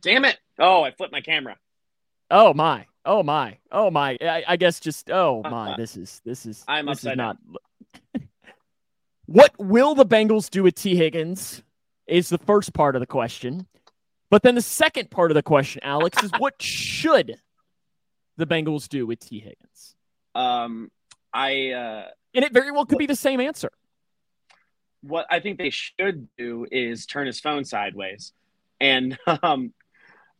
[0.00, 0.38] Damn it.
[0.58, 1.56] Oh, I flipped my camera.
[2.34, 2.86] Oh my!
[3.04, 3.58] Oh my!
[3.70, 4.16] Oh my!
[4.22, 5.76] I, I guess just oh my!
[5.76, 7.36] This is this is I'm this is not.
[9.26, 11.62] what will the Bengals do with Tee Higgins?
[12.06, 13.66] Is the first part of the question,
[14.30, 17.36] but then the second part of the question, Alex, is what should
[18.38, 19.94] the Bengals do with Tee Higgins?
[20.34, 20.90] Um
[21.34, 23.70] I uh And it very well could be the same answer.
[25.02, 28.32] what I think they should do is turn his phone sideways.
[28.80, 29.74] And um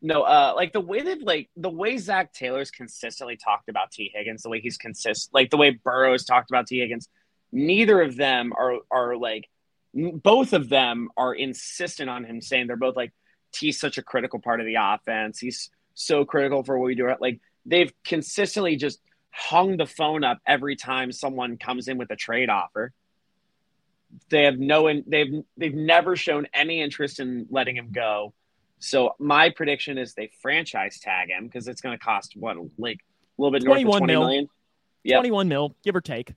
[0.03, 4.11] no, uh like the way that like the way Zac Taylor's consistently talked about Tee
[4.13, 7.09] Higgins, the way he's consist like the way Burrow's talked about Tee Higgins,
[7.53, 9.49] neither of them are are like
[9.95, 13.13] both of them are insistent on him saying they're both like
[13.53, 15.39] T's such a critical part of the offense.
[15.39, 17.15] He's so critical for what we do.
[17.21, 22.17] Like they've consistently just hung the phone up every time someone comes in with a
[22.17, 22.93] trade offer.
[24.29, 28.35] They have no, in, they've they've never shown any interest in letting him go.
[28.83, 32.99] So my prediction is they franchise tag him because it's going to cost what like
[33.39, 34.21] a little bit north of 21 twenty mil.
[34.23, 34.49] million.
[35.05, 35.19] Yep.
[35.21, 36.35] 21 mil, give or take.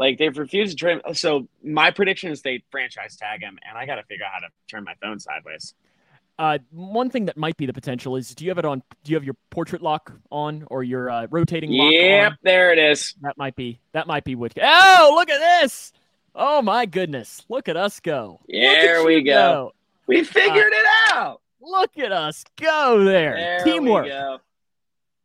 [0.00, 1.00] Like they've refused to trade.
[1.14, 4.40] So my prediction is they franchise tag him, and I got to figure out how
[4.40, 5.74] to turn my phone sideways.
[6.40, 8.82] Uh, one thing that might be the potential is do you have it on?
[9.04, 12.80] Do you have your portrait lock on or your uh, rotating lock Yep, there it
[12.80, 13.14] is.
[13.20, 14.54] That might be that might be what.
[14.60, 15.92] Oh, look at this!
[16.34, 17.42] Oh my goodness!
[17.48, 18.40] Look at us go!
[18.48, 19.72] There we you go.
[20.06, 21.40] We figured it out.
[21.60, 23.36] Look at us go there!
[23.36, 24.06] There Teamwork.
[24.06, 24.38] go.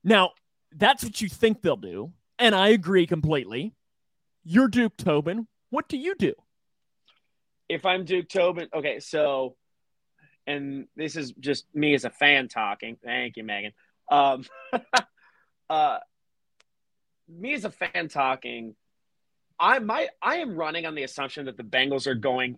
[0.04, 0.32] Now
[0.72, 3.74] that's what you think they'll do, and I agree completely.
[4.44, 5.48] You're Duke Tobin.
[5.70, 6.34] What do you do?
[7.70, 9.56] if I'm Duke Tobin, okay, so,
[10.46, 12.98] and this is just me as a fan talking.
[13.04, 13.74] Thank you, Megan.
[14.10, 14.46] Um,
[15.70, 16.00] uh,
[17.28, 18.76] me as a fan talking,
[19.60, 22.58] I might, I am running on the assumption that the Bengals are going.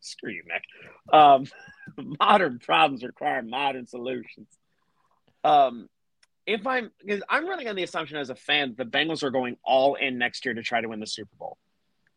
[0.00, 1.14] Screw you, Mick.
[1.16, 1.46] Um,
[2.20, 4.48] modern problems require modern solutions.
[5.44, 5.88] Um,
[6.46, 9.56] if I'm, because I'm running on the assumption as a fan, the Bengals are going
[9.64, 11.58] all in next year to try to win the Super Bowl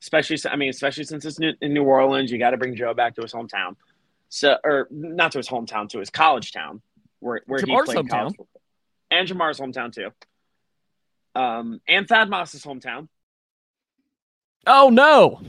[0.02, 2.94] especially I mean, especially since it's new, in New Orleans, you got to bring Joe
[2.94, 3.76] back to his hometown.
[4.30, 6.82] So, or not to his hometown, to his college town,
[7.20, 8.10] where where he played hometown.
[8.10, 8.62] college football,
[9.12, 10.12] and Ja'Marr's hometown too.
[11.36, 13.08] Um, and Thad Moss's hometown.
[14.68, 15.42] Oh no!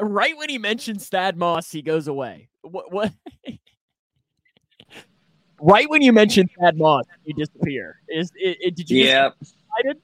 [0.00, 2.48] Right when he mentions Thad Moss, he goes away.
[2.62, 2.92] What?
[2.92, 3.12] What?
[5.60, 8.00] right when you mention Thad Moss, you disappear.
[8.08, 9.04] Is it, it, did you?
[9.04, 9.30] Yeah.
[9.40, 10.02] Excited?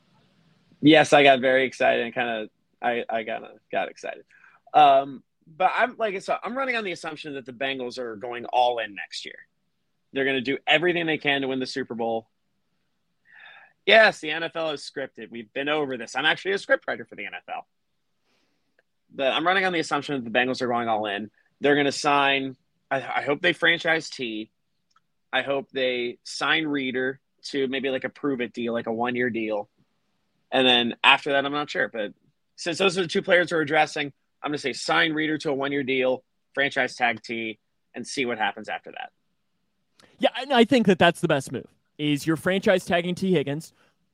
[0.80, 2.50] Yes, I got very excited and kind of
[2.82, 4.24] I I of got excited.
[4.72, 8.16] Um, but I'm like I said, I'm running on the assumption that the Bengals are
[8.16, 9.38] going all in next year.
[10.12, 12.28] They're going to do everything they can to win the Super Bowl.
[13.86, 15.30] Yes, the NFL is scripted.
[15.30, 16.14] We've been over this.
[16.14, 17.62] I'm actually a scriptwriter for the NFL.
[19.14, 21.30] But I'm running on the assumption that the Bengals are going all in.
[21.60, 22.56] They're going to sign.
[22.90, 24.50] I, I hope they franchise T.
[25.32, 29.14] I hope they sign Reader to maybe like a prove it deal, like a one
[29.14, 29.68] year deal.
[30.50, 31.88] And then after that, I'm not sure.
[31.88, 32.12] But
[32.56, 35.50] since those are the two players we're addressing, I'm going to say sign Reader to
[35.50, 37.58] a one year deal, franchise tag T,
[37.94, 39.10] and see what happens after that.
[40.18, 41.66] Yeah, and I think that that's the best move.
[41.98, 43.72] Is your franchise tagging Tee Higgins,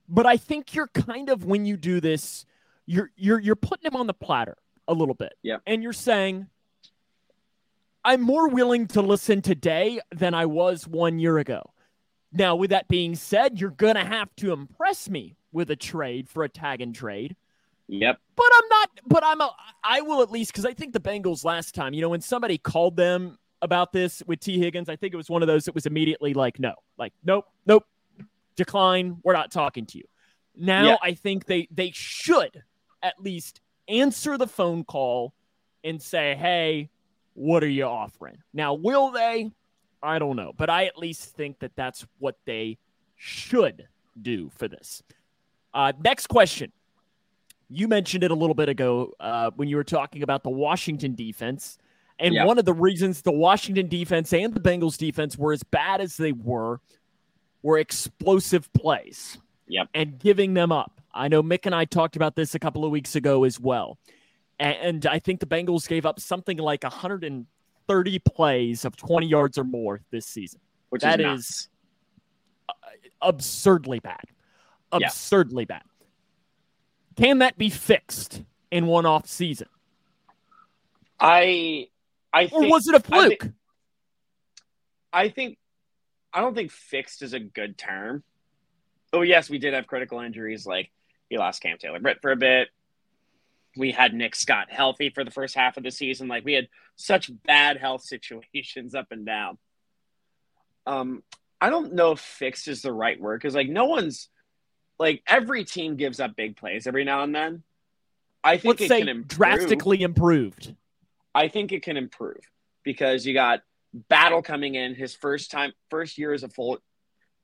[0.08, 2.44] but I think you're kind of when you do this,
[2.84, 4.56] you're you're you're putting him on the platter
[4.88, 5.34] a little bit.
[5.42, 5.58] Yeah.
[5.66, 6.46] And you're saying,
[8.04, 11.72] I'm more willing to listen today than I was one year ago.
[12.32, 16.44] Now, with that being said, you're gonna have to impress me with a trade for
[16.44, 17.34] a tag and trade.
[17.88, 18.18] Yep.
[18.36, 18.90] But I'm not.
[19.06, 19.54] But I'm a.
[19.82, 22.58] I will at least because I think the Bengals last time, you know, when somebody
[22.58, 25.74] called them about this with Tee Higgins, I think it was one of those that
[25.74, 27.84] was immediately like, no, like, nope, nope,
[28.54, 29.18] decline.
[29.24, 30.04] We're not talking to you.
[30.54, 30.98] Now.
[31.02, 32.62] I think they they should
[33.02, 35.32] at least answer the phone call
[35.84, 36.90] and say, hey,
[37.34, 38.38] what are you offering?
[38.52, 39.50] Now, will they?
[40.02, 42.78] I don't know, but I at least think that that's what they
[43.16, 43.86] should
[44.20, 45.02] do for this.
[45.74, 46.72] Uh, next question.
[47.68, 51.14] You mentioned it a little bit ago uh, when you were talking about the Washington
[51.14, 51.78] defense.
[52.18, 52.44] And Yeah.
[52.44, 56.16] one of the reasons the Washington defense and the Bengals defense were as bad as
[56.16, 56.80] they were
[57.62, 59.38] were explosive plays.
[59.66, 59.88] Yep.
[59.94, 60.95] And giving them up.
[61.16, 63.98] I know Mick and I talked about this a couple of weeks ago as well.
[64.58, 69.64] And I think the Bengals gave up something like 130 plays of 20 yards or
[69.64, 70.60] more this season.
[70.90, 71.68] Which That is, is.
[73.20, 74.22] Absurdly bad.
[74.98, 75.06] Yeah.
[75.08, 75.82] Absurdly bad.
[77.16, 79.68] Can that be fixed in one off season?
[81.18, 81.88] I
[82.32, 83.42] I Or think was it a fluke?
[83.42, 83.52] thi-
[85.12, 85.58] I think
[86.32, 88.22] I don't think fixed is a good term.
[89.12, 90.66] Oh yes, we did have critical injuries.
[90.66, 90.90] Like
[91.30, 92.68] we lost Cam Taylor Britt for a bit.
[93.76, 96.28] We had Nick Scott healthy for the first half of the season.
[96.28, 99.58] Like we had such bad health situations up and down.
[100.86, 101.22] Um,
[101.60, 104.28] I don't know if fixed is the right word because like no one's
[104.98, 107.62] like every team gives up big plays every now and then.
[108.44, 109.28] I think Let's it can improve.
[109.28, 110.74] drastically improved.
[111.34, 112.40] I think it can improve
[112.84, 113.60] because you got
[114.08, 116.78] Battle coming in his first time, first year as a full,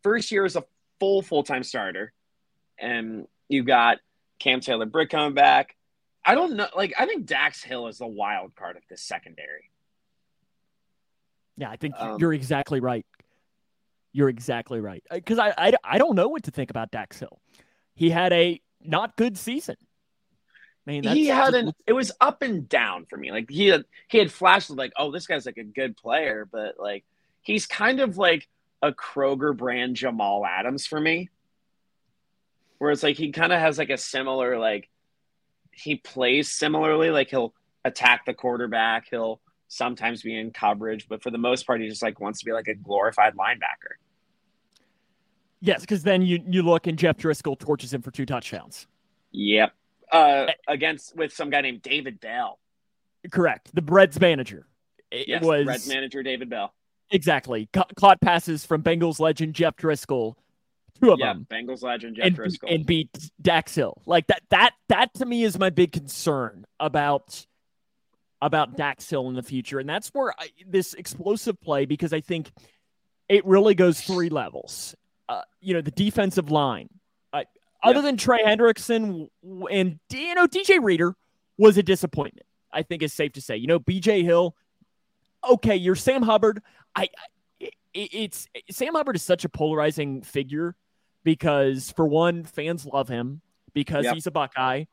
[0.03, 0.65] first year as a
[1.01, 2.13] full full time starter,
[2.79, 3.99] and you got
[4.39, 5.77] Cam Taylor Britt coming back.
[6.25, 9.71] I don't know, like I think Dax Hill is the wild card of this secondary.
[11.57, 13.07] Yeah, I think Um, you're exactly right.
[14.13, 15.03] You're exactly right.
[15.11, 17.41] Because I, I, I don't know what to think about Dax Hill.
[17.95, 19.77] He had a not good season.
[20.87, 23.31] I mean, that's he had an it was up and down for me.
[23.31, 26.75] Like he had he had flashes like, oh, this guy's like a good player, but
[26.79, 27.05] like
[27.43, 28.49] he's kind of like
[28.83, 31.29] a Kroger brand Jamal Adams for me.
[32.83, 34.91] Where it's like he kind of has like a similar like
[35.71, 41.31] he plays similarly, like he'll attack the quarterback, he'll sometimes be in coverage, but for
[41.31, 43.95] the most part he just like wants to be like a glorified linebacker.
[45.61, 48.89] yes, because then you you look and Jeff Driskel torches him for two touchdowns.
[49.31, 49.73] Yep.
[50.11, 52.59] Uh against with some guy named David Bell.
[53.31, 53.73] Correct.
[53.73, 54.67] The Breads manager.
[55.13, 56.75] It Yes, was Reds manager David Bell.
[57.13, 60.35] exactly Ca- caught passes from Bengals legend Jeff Driskel.
[61.01, 61.47] Two of Yeah, them.
[61.51, 62.75] Bengals legend Jeff and, Driskel.
[62.75, 63.09] and beat
[63.41, 64.01] Dax Hill.
[64.07, 67.47] Like that that that to me is my big concern about
[68.41, 69.79] about Dax Hill in the future.
[69.79, 72.51] And that's where I, this explosive play because I think
[73.29, 74.95] it really goes three levels.
[75.29, 76.89] Uh, you know, the defensive line.
[77.33, 77.45] Uh,
[77.83, 79.29] Other than Trey Hendrickson
[79.71, 81.15] and you know DJ Reader
[81.59, 82.47] was a disappointment.
[82.73, 83.57] I think is safe to say.
[83.57, 84.57] You know, BJ Hill.
[85.49, 86.63] Okay, you're Sam Hubbard.
[86.95, 90.75] I, I it's Sam Hubbard is such a polarizing figure
[91.25, 93.41] because for one, fans love him
[93.75, 94.15] because Yep.
[94.15, 94.85] he's a Buckeye,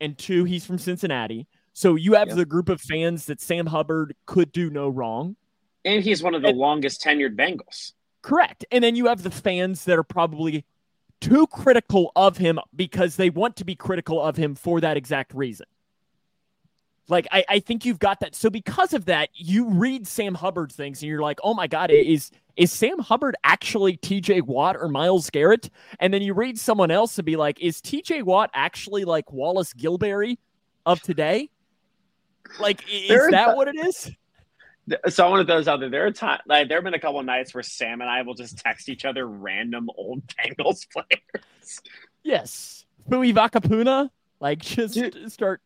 [0.00, 1.46] and two, he's from Cincinnati.
[1.72, 2.36] So you have Yep.
[2.36, 5.36] the group of fans that Sam Hubbard could do no wrong.
[5.84, 7.92] And he's one of the And- longest tenured Bengals.
[8.22, 8.64] Correct.
[8.70, 10.64] And then you have the fans that are probably
[11.20, 15.34] too critical of him because they want to be critical of him for that exact
[15.34, 15.66] reason.
[17.08, 18.34] Like I, I think you've got that.
[18.34, 21.90] So because of that, you read Sam Hubbard things and you're like, oh my God,
[21.90, 25.70] is is Sam Hubbard actually TJ Watt or Myles Garrett?
[26.00, 29.74] And then you read someone else and be like, is TJ Watt actually like Wallace
[29.74, 30.38] Gilberry
[30.86, 31.50] of today?
[32.60, 34.10] Like, is there that th- what it is?
[35.08, 35.88] So I want to throw this out there.
[35.88, 38.34] There are time like there have been a couple nights where Sam and I will
[38.34, 41.80] just text each other random old Bengals players.
[42.22, 42.84] Yes.
[43.08, 44.10] Fui Vakapuna.
[44.40, 45.60] Like just Dude, start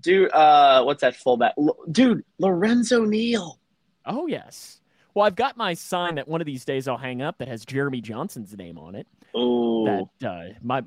[0.00, 1.54] Dude, uh, what's that fullback?
[1.90, 3.58] Dude, Lorenzo Neal.
[4.06, 4.80] Oh yes.
[5.14, 7.64] Well, I've got my sign that one of these days I'll hang up that has
[7.64, 9.06] Jeremy Johnson's name on it.
[9.34, 9.84] Oh,
[10.20, 10.82] that uh, my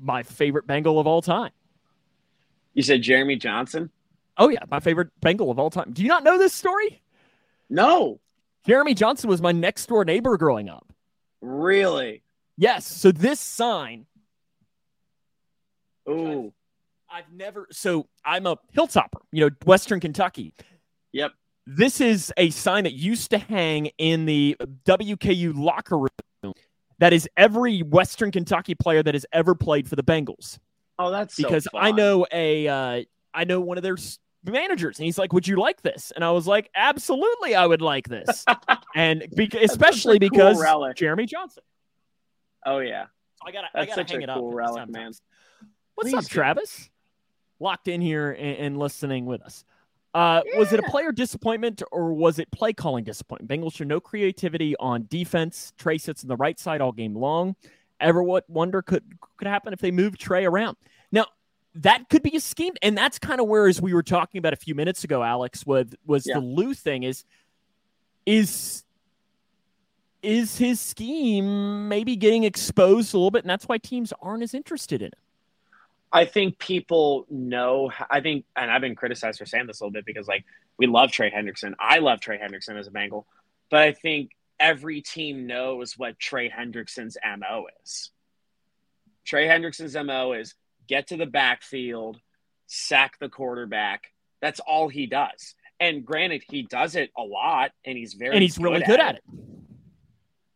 [0.00, 1.52] my favorite Bengal of all time.
[2.74, 3.90] You said Jeremy Johnson.
[4.36, 5.92] Oh yeah, my favorite Bengal of all time.
[5.92, 7.02] Do you not know this story?
[7.68, 8.20] No.
[8.66, 10.92] Jeremy Johnson was my next door neighbor growing up.
[11.40, 12.22] Really?
[12.56, 12.86] Yes.
[12.86, 14.06] So this sign.
[16.06, 16.52] Oh.
[17.10, 20.54] I've never so I'm a hilltopper, you know, Western Kentucky.
[21.12, 21.32] Yep.
[21.66, 26.54] This is a sign that used to hang in the WKU locker room.
[26.98, 30.58] That is every Western Kentucky player that has ever played for the Bengals.
[30.98, 33.96] Oh, that's because so I know a uh, I know one of their
[34.44, 37.80] managers, and he's like, "Would you like this?" And I was like, "Absolutely, I would
[37.80, 38.44] like this."
[38.94, 40.96] and beca- especially because relic.
[40.96, 41.62] Jeremy Johnson.
[42.66, 44.54] Oh yeah, so I gotta that's I gotta hang it cool up.
[44.54, 45.12] Relic, man.
[45.94, 46.34] What's Please up, do.
[46.34, 46.90] Travis?
[47.60, 49.64] Locked in here and, and listening with us.
[50.12, 50.58] Uh, yeah.
[50.58, 53.48] Was it a player disappointment or was it play calling disappointment?
[53.48, 55.72] Bengals show no creativity on defense.
[55.78, 57.54] Trey sits on the right side all game long.
[58.00, 59.04] Ever what wonder could
[59.36, 60.76] could happen if they move Trey around?
[61.12, 61.26] Now
[61.76, 64.52] that could be a scheme, and that's kind of where as we were talking about
[64.52, 66.34] a few minutes ago, Alex, with was yeah.
[66.34, 67.24] the Lou thing is
[68.26, 68.84] is
[70.22, 74.54] is his scheme maybe getting exposed a little bit, and that's why teams aren't as
[74.54, 75.18] interested in it.
[76.12, 77.90] I think people know.
[78.10, 80.44] I think, and I've been criticized for saying this a little bit because, like,
[80.78, 81.74] we love Trey Hendrickson.
[81.78, 83.26] I love Trey Hendrickson as a Bengal,
[83.70, 88.10] but I think every team knows what Trey Hendrickson's mo is.
[89.24, 90.54] Trey Hendrickson's mo is
[90.88, 92.20] get to the backfield,
[92.66, 94.12] sack the quarterback.
[94.40, 95.54] That's all he does.
[95.78, 99.00] And granted, he does it a lot, and he's very and he's good really good
[99.00, 99.22] at it.
[99.32, 99.40] it.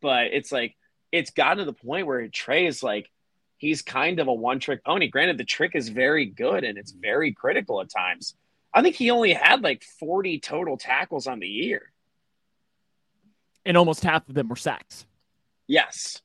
[0.03, 0.75] But it's like
[1.13, 3.11] it's gotten to the point where Trey is like
[3.65, 5.09] he's kind of a one trick pony.
[5.09, 8.37] Granted, the trick is very good and it's very critical at times.
[8.75, 11.91] I think he only had like 40 total tackles on the year.
[13.65, 15.07] And almost half of them were sacks.
[15.67, 16.21] Yes.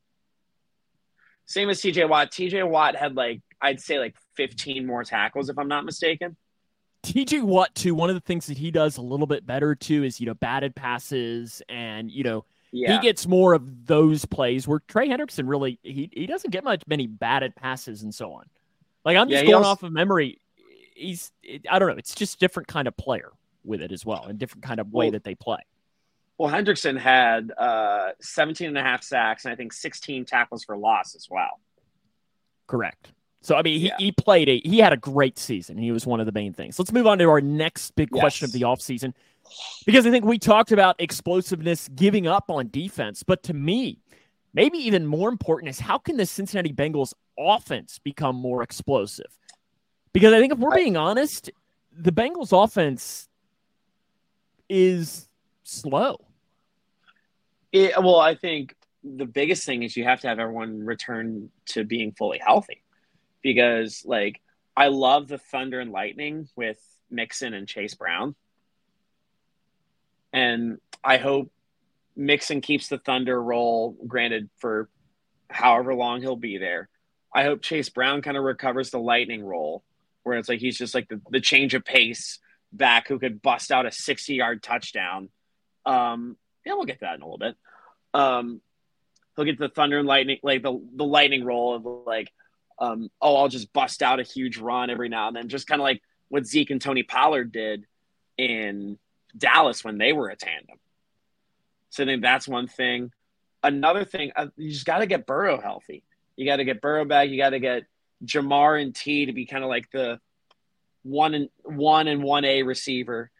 [1.45, 2.32] Same as TJ Watt.
[2.32, 6.36] TJ Watt had like, I'd say like 15 more tackles, if I'm not mistaken.
[7.04, 10.04] TJ Watt, too, one of the things that he does a little bit better, too,
[10.04, 12.93] is, you know, batted passes and, you know, yeah.
[12.93, 16.84] He gets more of those plays where Trey Hendrickson really he, he doesn't get much
[16.88, 18.45] many batted passes and so on.
[19.05, 20.39] Like I'm just yeah, going also, off of memory.
[20.95, 21.32] He's
[21.69, 21.95] I don't know.
[21.97, 23.32] It's just different kind of player
[23.63, 25.60] with it as well, and different kind of way well, that they play.
[26.38, 30.77] Well, Hendrickson had uh, 17 and a half sacks and I think 16 tackles for
[30.77, 31.60] loss as well.
[32.65, 33.12] Correct.
[33.41, 33.95] So I mean, he, yeah.
[33.97, 35.77] he played a he had a great season.
[35.77, 36.77] He was one of the main things.
[36.77, 38.21] Let's move on to our next big yes.
[38.21, 39.13] question of the offseason.
[39.86, 43.24] Because I think we talked about explosiveness, giving up on defense.
[43.24, 44.00] But to me,
[44.54, 49.38] maybe even more important is how can the Cincinnati Bengals offense become more explosive?
[50.14, 51.52] Because I think if we're being honest,
[51.92, 53.28] the Bengals offense
[54.68, 55.28] is
[55.64, 56.20] slow.
[57.72, 61.84] It, well, I think the biggest thing is you have to have everyone return to
[61.84, 62.84] being fully healthy.
[63.42, 64.42] Because, like,
[64.76, 68.36] I love the Thunder and Lightning with Mixon and Chase Brown.
[70.34, 71.52] And I hope
[72.15, 74.89] Mixon keeps the Thunder roll, granted, for
[75.50, 76.89] however long he'll be there.
[77.34, 79.84] I hope Chase Brown kind of recovers the lightning role,
[80.24, 82.39] where it's like he's just like the, the change of pace
[82.72, 85.30] back who could bust out a 60 yard touchdown.
[85.86, 87.56] Um, yeah, we'll get to that in a little bit.
[88.14, 88.62] Um,
[89.36, 92.32] he'll get the thunder and lightning, like the, the lightning role of like,
[92.80, 95.82] um, oh, I'll just bust out a huge run every now and then, just kind
[95.82, 97.86] of like what Zeke and Tony Pollard did
[98.38, 98.97] in
[99.38, 100.77] Dallas when they were a tandem.
[101.89, 103.11] So I think that's one thing.
[103.63, 106.03] Another thing, uh, you just got to get Burrow healthy.
[106.36, 107.30] You got to get Burrow back.
[107.30, 107.84] You got to get
[108.25, 110.19] Ja'Marr and Tee to be kind of like the
[111.03, 113.32] one and one and one A receiver.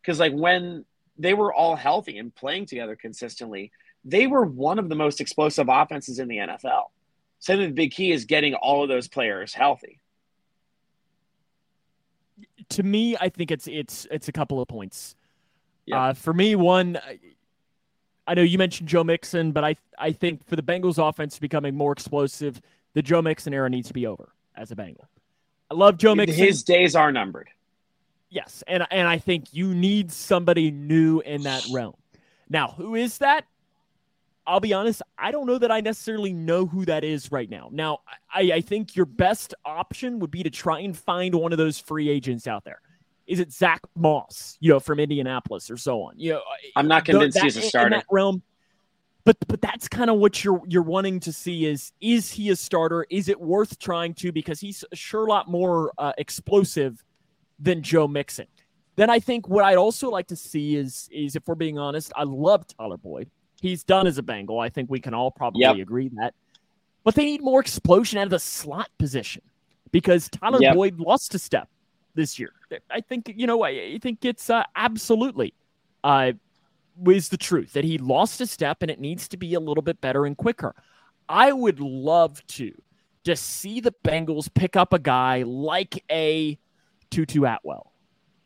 [0.00, 0.84] Because like when
[1.18, 3.70] they were all healthy and playing together consistently,
[4.04, 6.84] they were one of the most explosive offenses in the NFL.
[7.38, 10.00] So the big key is getting all of those players healthy.
[12.70, 15.16] To me, I think it's it's it's a couple of points.
[15.90, 16.02] Yeah.
[16.02, 16.98] Uh, for me, one,
[18.26, 21.74] I know you mentioned Joe Mixon, but I I think for the Bengals offense becoming
[21.74, 22.60] more explosive,
[22.94, 25.08] the Joe Mixon era needs to be over as a Bengal.
[25.70, 26.44] I love Joe Mixon.
[26.44, 27.48] His days are numbered.
[28.28, 31.96] Yes, and and I think you need somebody new in that realm.
[32.48, 33.46] Now, who is that?
[34.46, 37.68] I'll be honest, I don't know that I necessarily know who that is right now.
[37.70, 38.00] Now,
[38.32, 41.78] I, I think your best option would be to try and find one of those
[41.78, 42.80] free agents out there.
[43.30, 46.14] Is it Zack Moss, you know, from Indianapolis or so on?
[46.16, 46.42] You know,
[46.76, 47.86] I'm not convinced that, he's a starter.
[47.86, 48.42] In that realm,
[49.24, 52.56] but but that's kind of what you're you're wanting to see is is he a
[52.56, 53.06] starter?
[53.08, 57.02] Is it worth trying to because he's sure a lot more uh, explosive
[57.60, 58.46] than Joe Mixon.
[58.96, 62.12] Then I think what I'd also like to see is is if we're being honest,
[62.16, 63.30] I love Tyler Boyd.
[63.60, 64.58] He's done as a Bengal.
[64.58, 65.76] I think we can all probably yep.
[65.76, 66.34] agree that.
[67.04, 69.42] But they need more explosion out of the slot position
[69.92, 70.74] because Tyler yep.
[70.74, 71.68] Boyd lost a step
[72.14, 72.52] this year.
[72.90, 73.62] I think you know.
[73.62, 75.54] I think it's uh, absolutely
[76.04, 76.32] uh,
[77.06, 79.82] is the truth that he lost a step and it needs to be a little
[79.82, 80.74] bit better and quicker.
[81.28, 82.72] I would love to
[83.24, 86.58] just see the Bengals pick up a guy like a
[87.10, 87.92] Tutu Atwell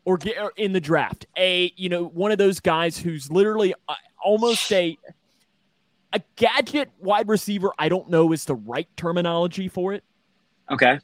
[0.05, 3.73] or get or in the draft a you know one of those guys who's literally
[3.87, 4.97] uh, almost a
[6.13, 7.71] a gadget wide receiver.
[7.77, 10.03] I don't know is the right terminology for it.
[10.71, 10.99] Okay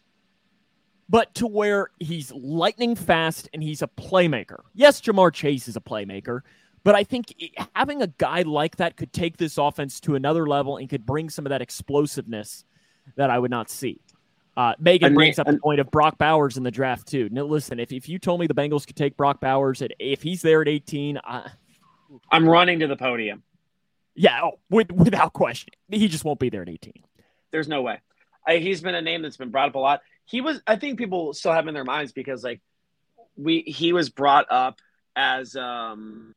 [1.11, 4.61] but to where he's lightning fast and he's a playmaker.
[4.73, 6.39] Yes, Ja'Marr Chase is a playmaker,
[6.85, 7.35] but I think
[7.75, 11.29] having a guy like that could take this offense to another level and could bring
[11.29, 12.63] some of that explosiveness
[13.17, 13.99] that I would not see.
[14.55, 17.27] Uh, Megan brings up the point of Brock Bowers in the draft too.
[17.29, 20.21] Now, listen, if, if you told me the Bengals could take Brock Bowers at if
[20.21, 21.51] he's there at 18, I,
[22.31, 23.43] I'm running to the podium.
[24.15, 26.93] Yeah, oh, with, without question, he just won't be there at 18.
[27.51, 27.99] There's no way.
[28.47, 30.01] I, he's been a name that's been brought up a lot
[30.31, 32.61] he was I think people still have in their minds because like
[33.35, 34.79] we he was brought up
[35.13, 36.33] as um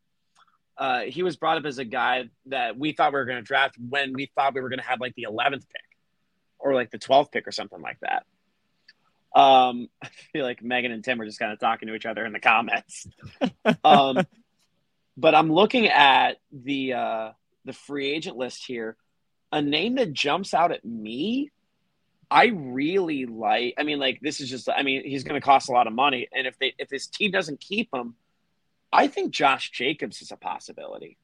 [0.76, 3.42] uh he was brought up as a guy that we thought we were going to
[3.42, 5.98] draft when we thought we were going to have like the 11th pick
[6.58, 8.26] or like the 12th pick or something like that.
[9.40, 12.26] Um I feel like Megan and Tim are just kind of talking to each other
[12.26, 13.06] in the comments.
[13.84, 14.26] um
[15.16, 17.30] but I'm looking at the uh
[17.64, 18.96] the free agent list here.
[19.52, 21.52] A name that jumps out at me
[22.30, 23.74] I really like.
[23.78, 24.68] I mean, like this is just.
[24.68, 27.06] I mean, he's going to cost a lot of money, and if they if this
[27.06, 28.14] team doesn't keep him,
[28.92, 31.18] I think Josh Jacobs is a possibility.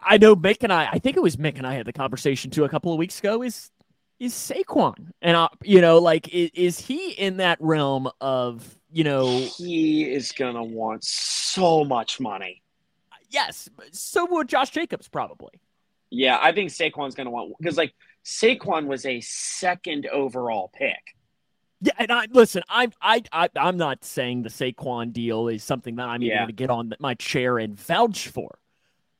[0.00, 0.88] I know Mick and I.
[0.92, 3.18] I think it was Mick and I had the conversation too a couple of weeks
[3.18, 3.42] ago.
[3.42, 3.70] Is
[4.18, 9.04] is Saquon, and uh, you know, like is, is he in that realm of you
[9.04, 12.62] know he is going to want so much money.
[13.30, 15.60] Yes, so would Josh Jacobs probably.
[16.10, 21.16] Yeah, I think Saquon's going to want because like Saquon was a second overall pick.
[21.80, 22.62] Yeah, and I listen.
[22.68, 26.38] I'm I, I I'm not saying the Saquon deal is something that I'm yeah.
[26.38, 28.58] going to get on my chair and vouch for.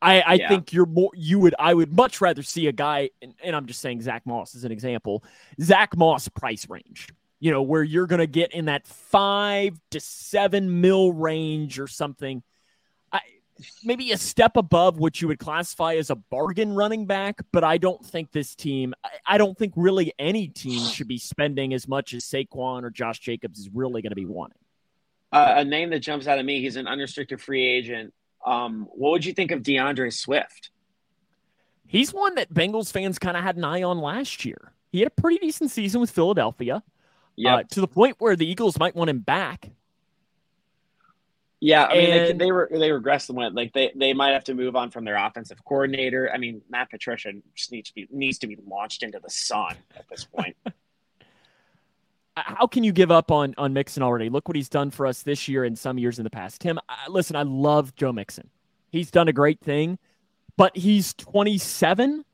[0.03, 0.49] I, I yeah.
[0.49, 3.67] think you're more you would I would much rather see a guy and, and, I'm
[3.67, 5.25] just saying Zack Moss as an example.
[5.61, 7.09] Zack Moss price range.
[7.39, 12.43] You know, where you're gonna get in that five to seven mil range or something
[13.85, 17.79] maybe a step above what you would classify as a bargain running back, but I
[17.79, 18.95] don't think this team,
[19.27, 23.19] I don't think really any team should be spending as much as Saquon or Josh
[23.21, 24.59] Jacobs is really going to be wanting.
[25.33, 28.13] Uh, a name that jumps out at me, he's an unrestricted free agent.
[28.45, 30.71] Um, what would you think of D'Andre Swift?
[31.87, 34.73] He's one that Bengals fans kind of had an eye on last year.
[34.93, 36.83] He had a pretty decent season with Philadelphia.
[37.37, 39.71] Yeah, uh, to the point where the Eagles might want him back.
[41.61, 44.31] Yeah, I mean and, they, they were they regressed and went like they they might
[44.31, 46.31] have to move on from their offensive coordinator.
[46.33, 49.77] I mean Matt Patricia just needs to be needs to be launched into the sun
[49.95, 50.57] at this point.
[52.37, 54.31] How can you give up on on Mixon already?
[54.31, 56.63] Look what he's done for us this year and some years in the past.
[56.63, 58.49] Tim, I, listen, I love Joe Mixon.
[58.89, 59.99] He's done a great thing,
[60.57, 62.25] but he's 27.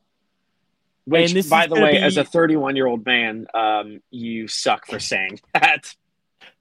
[1.06, 1.98] Which, by the way, be...
[1.98, 5.94] as a 31 year old man, um, you suck for saying that.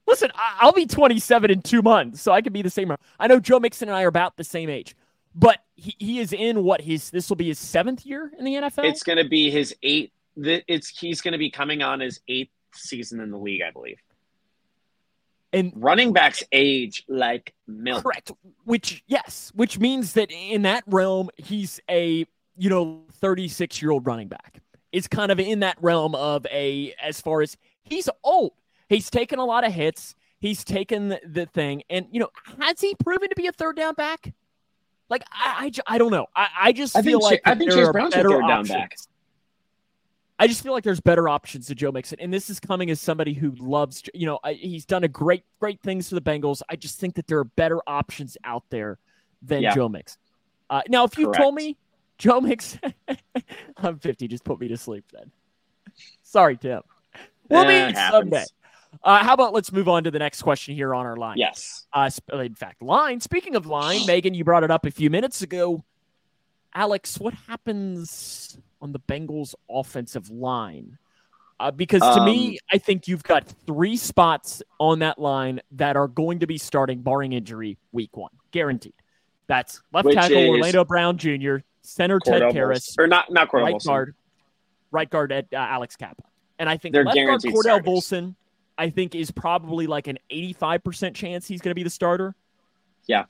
[0.07, 2.93] Listen, I'll be 27 in two months, so I could be the same.
[3.19, 4.95] I know Joe Mixon and I are about the same age,
[5.33, 8.53] but he, he is in what his this will be his seventh year in the
[8.53, 8.85] NFL.
[8.85, 10.11] It's going to be his eighth.
[10.37, 13.97] It's he's going to be coming on his eighth season in the league, I believe.
[15.53, 18.03] And running backs age like milk.
[18.03, 18.31] Correct.
[18.65, 22.27] Which yes, which means that in that realm, he's a
[22.57, 24.61] you know 36 year old running back.
[24.91, 28.53] It's kind of in that realm of a as far as he's old
[28.89, 30.15] He's taken a lot of hits.
[30.39, 31.83] He's taken the, the thing.
[31.89, 32.29] And, you know,
[32.59, 34.33] has he proven to be a third down back?
[35.09, 36.27] Like, I, I, I don't know.
[36.35, 38.69] I, I just I feel like I think Chase Brown's a third options.
[38.69, 38.97] down back.
[40.37, 42.99] I just feel like there's better options to Joe Mixon, and this is coming as
[42.99, 44.03] somebody who loves.
[44.13, 46.61] You know, he's done a great, great things for the Bengals.
[46.69, 48.99] I just think that there are better options out there
[49.41, 49.73] than yeah.
[49.73, 50.19] Joe Mixon.
[50.69, 51.41] Uh, now, if you Correct.
[51.41, 51.77] told me
[52.17, 52.93] Joe Mixon,
[53.77, 55.05] I'm 50, just put me to sleep.
[55.13, 55.31] Then,
[56.23, 56.81] sorry, Tim.
[57.49, 58.45] We'll meet someday.
[59.03, 61.37] Uh, how about let's move on to the next question here on our line?
[61.37, 61.85] Yes.
[61.93, 63.19] Uh, in fact, line.
[63.19, 65.83] Speaking of line, Megan, you brought it up a few minutes ago.
[66.73, 70.97] Alex, what happens on the Bengals' offensive line?
[71.59, 75.95] Uh, because to um, me, I think you've got three spots on that line that
[75.95, 78.93] are going to be starting, barring injury, week one, guaranteed.
[79.47, 83.85] That's left tackle Orlando Brown Jr., center Ted Karras, or not not Cordell right Volson.
[83.85, 84.15] guard,
[84.91, 86.23] right guard at uh, Alex Cappa,
[86.59, 87.85] and I think They're left guard Cordell starters.
[87.85, 88.35] Volson,
[88.77, 92.35] I think is probably like an eighty-five percent chance he's going to be the starter.
[93.07, 93.25] Yeah,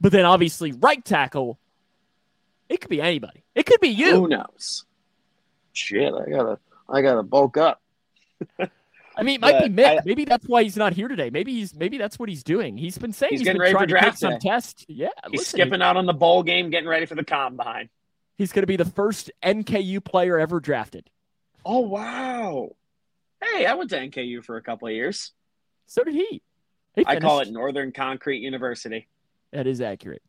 [0.00, 1.58] but then obviously right tackle,
[2.68, 3.44] it could be anybody.
[3.54, 4.12] It could be you.
[4.12, 4.84] Who knows?
[5.72, 6.58] Shit, I gotta
[6.88, 7.80] I gotta bulk up.
[9.18, 9.98] I mean, it might but be Mick.
[9.98, 11.30] I, maybe that's why he's not here today.
[11.30, 12.76] Maybe he's maybe that's what he's doing.
[12.76, 14.84] He's been saying he's, he's getting been ready for draft some test.
[14.88, 17.88] Yeah, he's listen, skipping out on the bowl game, getting ready for the combine.
[18.36, 21.08] He's going to be the first NKU player ever drafted.
[21.64, 22.76] Oh wow!
[23.42, 25.32] Hey, I went to NKU for a couple of years.
[25.86, 26.42] So did he.
[26.94, 29.08] he I call it Northern Concrete University.
[29.52, 30.22] That is accurate.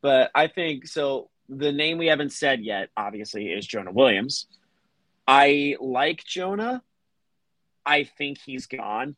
[0.00, 1.30] But I think so.
[1.48, 4.46] The name we haven't said yet, obviously, is Jonah Williams.
[5.26, 6.82] I like Jonah.
[7.84, 9.16] I think he's gone.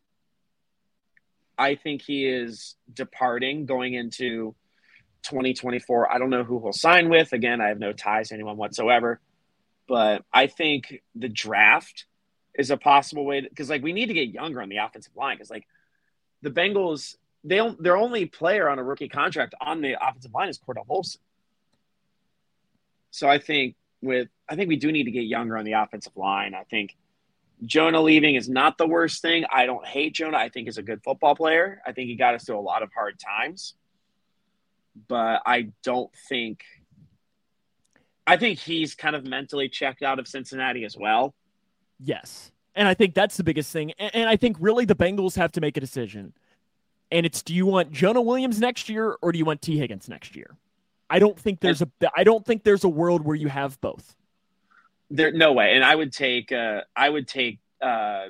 [1.59, 4.55] I think he is departing going into
[5.25, 6.13] 2024.
[6.13, 7.33] I don't know who he'll sign with.
[7.33, 9.21] Again, I have no ties to anyone whatsoever.
[9.87, 12.07] But I think the draft
[12.55, 15.37] is a possible way because like we need to get younger on the offensive line
[15.37, 15.67] because like
[16.43, 20.59] the Bengals they their only player on a rookie contract on the offensive line is
[20.59, 21.19] Cordell Volson.
[23.11, 26.17] So I think with I think we do need to get younger on the offensive
[26.17, 26.55] line.
[26.55, 26.97] I think
[27.65, 29.45] Jonah leaving is not the worst thing.
[29.53, 30.39] I don't hate Jonah.
[30.39, 31.83] I think he's a good football player.
[31.87, 33.75] I think he got us through a lot of hard times.
[35.09, 36.65] But I don't think
[38.27, 41.35] I think he's kind of mentally checked out of Cincinnati as well.
[42.03, 42.53] Yes.
[42.75, 43.93] And I think that's the biggest thing.
[43.99, 46.33] And, and I think really the Bengals have to make a decision.
[47.11, 50.09] And it's do you want Jonah Williams next year or do you want Tee Higgins
[50.09, 50.57] next year?
[51.09, 54.15] I don't think there's a I don't think there's a world where you have both.
[55.11, 55.75] There no way.
[55.75, 58.27] And I would take uh I would take uh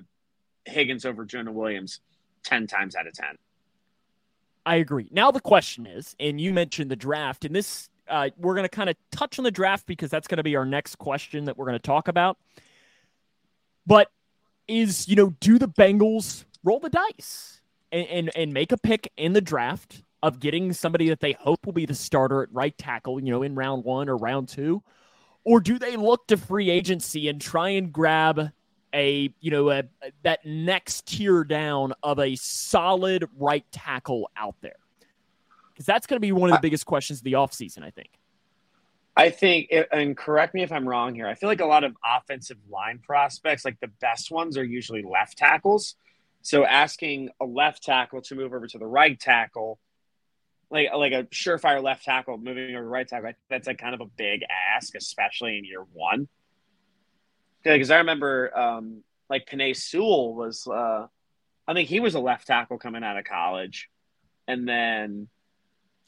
[0.64, 2.00] Higgins over Jonah Williams
[2.44, 3.36] 10 times out of 10.
[4.64, 5.08] I agree.
[5.10, 8.68] Now the question is, and you mentioned the draft, and this uh, we're going to
[8.68, 11.56] kind of touch on the draft because that's going to be our next question that
[11.56, 12.38] we're going to talk about.
[13.86, 14.10] But
[14.68, 17.60] is you know, do the Bengals roll the dice
[17.90, 21.64] and, and and make a pick in the draft of getting somebody that they hope
[21.64, 24.82] will be the starter at right tackle, you know, in round one or round two?
[25.44, 28.50] Or do they look to free agency and try and grab
[28.94, 29.84] a, you know, a,
[30.22, 34.76] that next tier down of a solid right tackle out there?
[35.72, 38.19] Because that's going to be one of the biggest questions of the offseason, I think.
[39.20, 41.94] I think, and correct me if I'm wrong here, I feel like a lot of
[42.02, 45.94] offensive line prospects, like the best ones, are usually left tackles.
[46.40, 49.78] So asking a left tackle to move over to the right tackle
[50.70, 53.32] like like a surefire left tackle moving over right tackle.
[53.50, 54.40] That's like kind of a big
[54.74, 56.26] ask, especially in year one.
[57.62, 61.08] Because I remember um, like Penei Sewell was, uh,
[61.68, 63.90] I think he was a left tackle coming out of college,
[64.48, 65.28] and then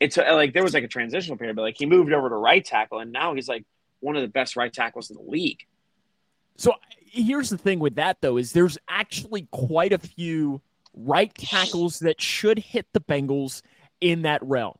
[0.03, 2.65] it's like there was like a transitional period, but like he moved over to right
[2.65, 3.65] tackle, and now he's like
[4.01, 5.61] one of the best right tackles in the league.
[6.57, 10.61] So here's the thing with that though is there's actually quite a few
[10.95, 13.63] right tackles that should hit the Bengals
[14.01, 14.77] in that realm.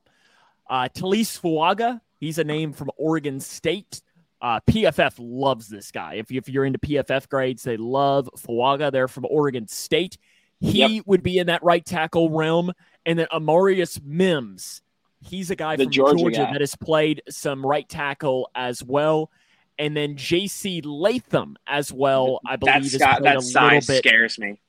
[0.69, 4.03] Uh, Taliese Fuaga, he's a name from Oregon State.
[4.41, 6.15] Uh, PFF loves this guy.
[6.15, 8.91] If, you, if you're into PFF grades, they love Fuaga.
[8.91, 10.19] They're from Oregon State.
[10.61, 11.07] He yep.
[11.07, 12.73] would be in that right tackle realm.
[13.07, 14.83] And then Amarius Mims,
[15.23, 19.31] he's a guy the from Georgia, Georgia that has played some right tackle as well.
[19.79, 20.83] And then J.C.
[20.83, 24.61] Latham as well, I believe, That's got, that size bit, scares me.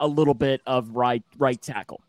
[0.00, 2.00] A little bit of right right tackle.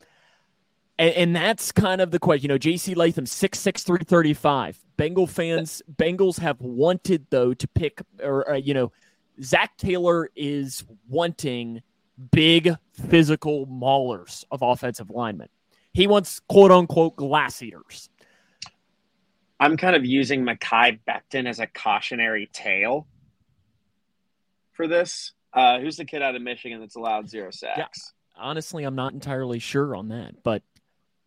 [0.98, 2.44] And, and, that's kind of the question.
[2.44, 4.80] You know, JC Latham, 6'6, 335.
[4.96, 8.94] Bengal fans, Bengals have wanted, though, to pick, or, uh, you know,
[9.44, 11.82] Zac Taylor is wanting
[12.32, 12.74] big
[13.10, 15.50] physical maulers of offensive linemen.
[15.96, 18.10] He wants quote unquote glass eaters.
[19.62, 23.08] I'm kind of using Mekhi Becton as a cautionary tale
[24.74, 25.32] for this.
[25.54, 28.14] Uh, who's the kid out of Michigan that's allowed zero sacks?
[28.36, 30.64] Yeah, honestly, I'm not entirely sure on that, but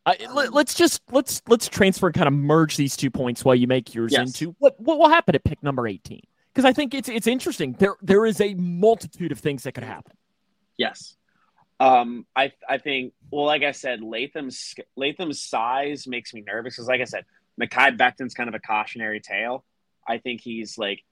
[0.04, 3.54] uh, let, us just let's let's transfer and kind of merge these two points while
[3.54, 4.28] you make yours yes.
[4.28, 6.20] into what what will happen at pick number 18
[6.52, 7.74] because I think it's it's interesting.
[7.78, 10.14] There there is a multitude of things that could happen.
[10.76, 11.16] Yes.
[11.80, 16.88] Um, I I think well, like I said, Latham's Latham's size makes me nervous because,
[16.88, 17.24] like I said,
[17.60, 19.64] Mekhi Becton's kind of a cautionary tale.
[20.06, 21.04] I think he's like,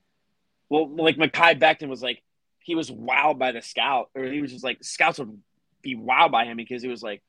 [0.68, 2.22] well, like Mekhi Becton was like
[2.60, 5.40] he was wowed by the scout, or he was just like scouts would
[5.82, 7.22] be wowed by him because he was like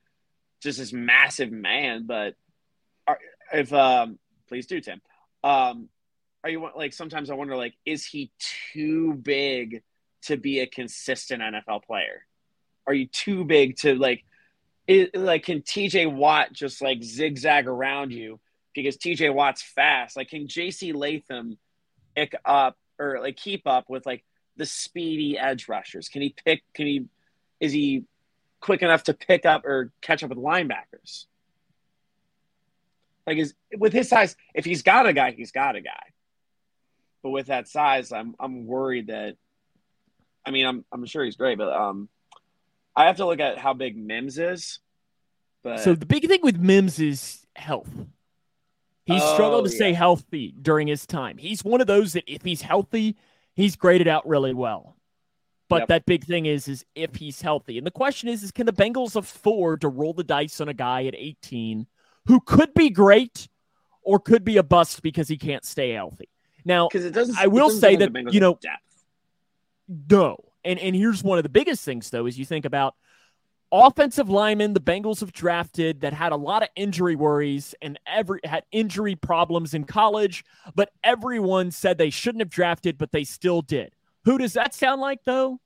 [0.62, 2.06] just this massive man.
[2.08, 2.36] But
[3.54, 4.18] if um,
[4.48, 5.02] please do, Tim.
[5.44, 5.90] Um,
[6.44, 8.32] are you like sometimes I wonder like is he
[8.74, 9.84] too big
[10.24, 12.26] to be a consistent NFL player?
[12.88, 14.24] Are you too big to like?
[14.88, 18.40] It, like can TJ Watt just like zigzag around you
[18.74, 20.16] because TJ Watt's fast?
[20.16, 21.58] Like can JC Latham
[22.16, 24.24] pick up or like keep up with like
[24.56, 26.08] the speedy edge rushers?
[26.08, 26.64] Can he pick?
[26.74, 27.06] Can he?
[27.60, 28.06] Is he
[28.62, 31.26] quick enough to pick up or catch up with linebackers?
[33.26, 36.14] Like is with his size, if he's got a guy, he's got a guy.
[37.22, 39.36] But with that size, I'm I'm worried that.
[40.46, 42.08] I mean, I'm I'm sure he's great, but um,
[42.98, 44.80] I have to look at how big Mims is.
[45.64, 47.90] But so the big thing with Mims is health.
[49.06, 49.76] He oh, struggled to yeah.
[49.76, 51.38] stay healthy during his time.
[51.38, 53.16] He's one of those that if he's healthy,
[53.56, 54.98] he's graded out really well.
[55.70, 55.88] But yep.
[55.90, 57.78] that big thing is, is if he's healthy.
[57.78, 60.74] And the question is, is can the Bengals afford to roll the dice on a
[60.74, 61.86] guy at 18
[62.26, 63.48] who could be great
[64.02, 66.30] or could be a bust because he can't stay healthy?
[66.66, 69.06] Now, because it doesn't, I will doesn't say that you know, depth.
[70.10, 72.96] no, and and here's one of the biggest things though is you think about
[73.72, 78.40] offensive linemen the Bengals have drafted that had a lot of injury worries and every
[78.44, 80.46] had injury problems in college,
[80.76, 83.94] but everyone said they shouldn't have drafted, but they still did.
[84.26, 85.60] Who does that sound like though?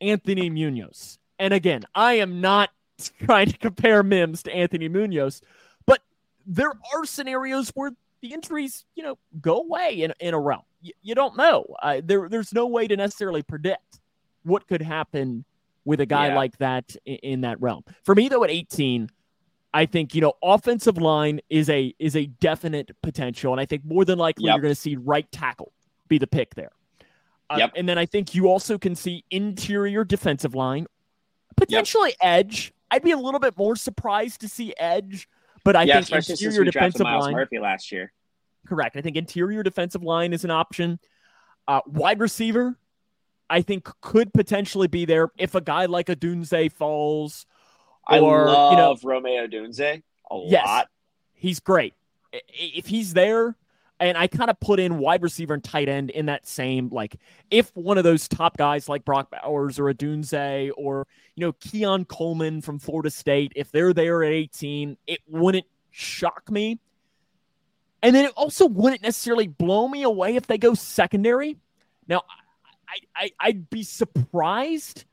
[0.00, 1.18] Anthony Munoz.
[1.38, 2.70] And again, I am not
[3.24, 5.42] trying to compare Mims to Anthony Munoz,
[5.86, 6.00] but
[6.46, 10.62] there are scenarios where the injuries, you know, go away in, in a realm.
[10.82, 11.64] You, you don't know.
[11.82, 13.99] Uh, there, there's no way to necessarily predict
[14.42, 15.44] what could happen
[15.84, 16.36] with a guy yeah.
[16.36, 17.84] like that in, in, that realm.
[18.04, 19.08] For me, though, at 18,
[19.72, 23.84] I think you know offensive line is a is a definite potential, and I think
[23.84, 24.54] more than likely yep.
[24.54, 25.72] you're going to see right tackle
[26.08, 26.72] be the pick there.
[27.48, 27.72] Uh, yep.
[27.76, 30.86] And then I think you also can see interior defensive line,
[31.56, 32.18] potentially yep.
[32.20, 32.72] edge.
[32.90, 35.28] I'd be a little bit more surprised to see edge
[35.64, 37.32] but I yeah, think interior defensive line.
[37.32, 38.12] Murphy last year.
[38.66, 38.96] Correct.
[38.96, 40.98] I think interior defensive line is an option.
[41.68, 42.76] Uh, wide receiver,
[43.50, 47.44] I think could potentially be there if a guy like Odunze falls.
[48.08, 50.88] Or, I love you know, Rome Odunze a yes, lot.
[51.34, 51.94] He's great.
[52.32, 53.56] If he's there,
[53.98, 57.16] and I kind of put in wide receiver and tight end in that same like
[57.50, 62.06] if one of those top guys like Brock Bowers or Odunze or you know Keon
[62.06, 66.78] Coleman from Florida State, if they're there at 18, it wouldn't shock me.
[68.02, 71.58] And then it also wouldn't necessarily blow me away if they go secondary.
[72.08, 72.22] Now,
[72.90, 75.04] I, I I'd be surprised,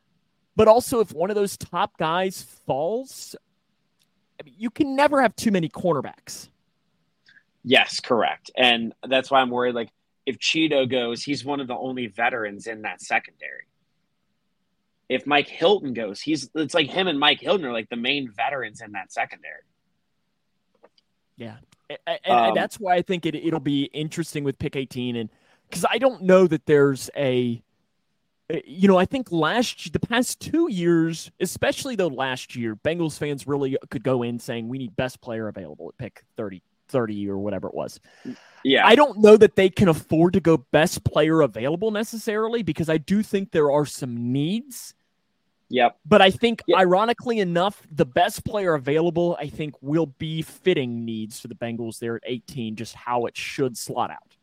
[0.56, 3.36] but also if one of those top guys falls,
[4.40, 6.50] I mean, you can never have too many cornerbacks.
[7.64, 8.52] Yes, correct.
[8.56, 9.76] And that's why I'm worried.
[9.76, 9.90] Like,
[10.26, 13.64] if Cheeto goes, he's one of the only veterans in that secondary.
[15.10, 18.32] If Mike Hilton goes, he's it's like him and Mike Hilton are like the main
[18.32, 19.62] veterans in that secondary.
[21.38, 21.58] Yeah,
[21.90, 25.16] and, and, um, and that's why I think it it'll be interesting with pick 18,
[25.16, 25.30] and
[25.70, 27.62] because I don't know that there's a,
[28.54, 33.18] Uh, you know, I think last the past two years, especially though last year, Bengals
[33.18, 37.30] fans really could go in saying we need best player available at pick 30 30
[37.30, 38.00] or whatever it was.
[38.26, 38.86] Mm, yeah.
[38.86, 42.98] I don't know that they can afford to go best player available necessarily because I
[42.98, 44.94] do think there are some needs.
[45.70, 45.98] Yep.
[46.06, 46.80] But I think yep.
[46.80, 52.00] ironically enough, the best player available I think will be fitting needs for the Bengals
[52.00, 54.36] there at 18 just how it should slot out.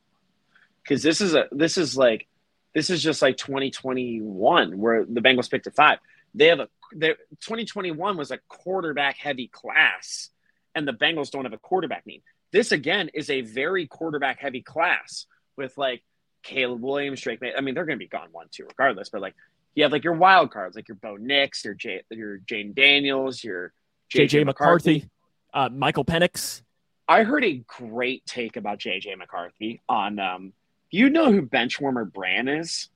[0.87, 2.27] Cuz this is a this is like
[2.75, 5.99] this is just like 2021 where the Bengals picked a 5.
[6.35, 10.31] They have a 2021 was a quarterback heavy class
[10.75, 12.22] and the Bengals don't have a quarterback need.
[12.53, 16.03] This again is a very quarterback heavy class with like
[16.43, 17.41] Caleb Williams, Drake.
[17.41, 19.09] May- I mean, they're going to be gone one two regardless.
[19.09, 19.35] But like
[19.75, 23.43] you have like your wild cards, like your Bo Nix, your J, your Jayden Daniels,
[23.43, 23.72] your
[24.12, 25.11] JJ McCarthy, McCarthy
[25.53, 26.62] uh, Michael Penix.
[27.07, 30.18] I heard a great take about JJ McCarthy on.
[30.18, 30.53] um
[30.91, 32.89] you know who Benchwarmer Bran is?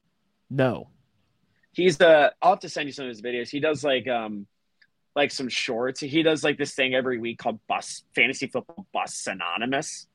[0.50, 0.88] No.
[1.72, 2.32] He's the.
[2.42, 3.50] I'll have to send you some of his videos.
[3.50, 4.46] He does like um
[5.14, 6.00] like some shorts.
[6.00, 10.06] He does like this thing every week called Bus Fantasy Football Bus Anonymous,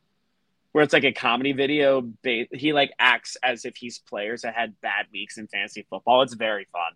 [0.71, 2.09] where it's like a comedy video.
[2.23, 6.21] He like acts as if he's players that had bad weeks in fantasy football.
[6.21, 6.93] It's very fun.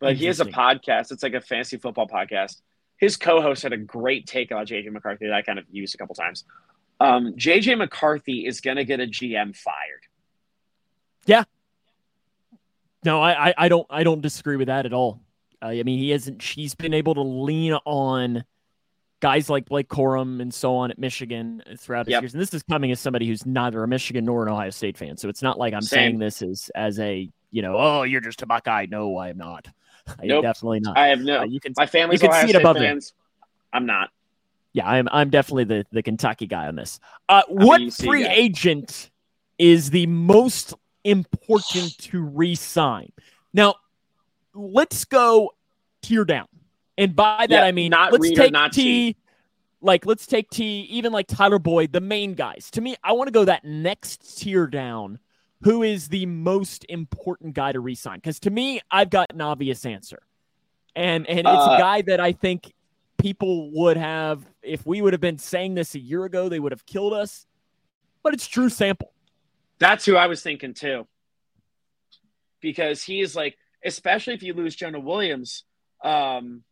[0.00, 1.12] Like he has a podcast.
[1.12, 2.60] It's like a fantasy football podcast.
[2.96, 5.98] His co-host had a great take about JJ McCarthy that I kind of used a
[5.98, 6.44] couple times.
[7.02, 10.06] Um, JJ McCarthy is going to get a GM fired.
[11.26, 11.44] Yeah.
[13.04, 15.20] No, I, I don't I don't disagree with that at all.
[15.60, 16.40] Uh, I mean, he hasn't.
[16.40, 18.44] He's been able to lean on
[19.18, 22.22] guys like Blake Corum and so on at Michigan throughout his yep.
[22.22, 22.34] years.
[22.34, 25.16] And this is coming as somebody who's neither a Michigan nor an Ohio State fan,
[25.16, 25.96] so it's not like I'm Same.
[25.96, 28.86] saying this as as a you know, oh, you're just a Buckeye.
[28.88, 29.66] No, I am not.
[30.06, 30.44] I Nope.
[30.44, 30.96] definitely not.
[30.96, 31.40] I have no.
[31.40, 33.14] Uh, you can my family's you can Ohio see it State above fans.
[33.72, 34.10] I'm not.
[34.72, 36.98] Yeah, I'm I'm definitely the the Kentucky guy on this.
[37.28, 38.32] Uh, what free guy.
[38.32, 39.10] agent
[39.58, 43.12] is the most important to re-sign?
[43.52, 43.74] Now,
[44.54, 45.52] let's go
[46.00, 46.48] tier down,
[46.96, 49.16] and by that Yeah, I mean not let's take not Tee.
[49.82, 52.70] Like let's take Tee, even like Tyler Boyd, the main guys.
[52.70, 55.18] To me, I want to go that next tier down.
[55.64, 58.18] Who is the most important guy to re-sign?
[58.18, 60.22] Because to me, I've got an obvious answer,
[60.96, 62.72] and and it's Uh, a guy that I think
[63.22, 66.72] people would have if we would have been saying this a year ago they would
[66.72, 67.46] have killed us
[68.22, 69.12] but it's Drew Sample.
[69.78, 71.06] That's who I was thinking too.
[72.60, 75.64] Because he is like, especially if you lose Jonah Williams,
[76.04, 76.62] um,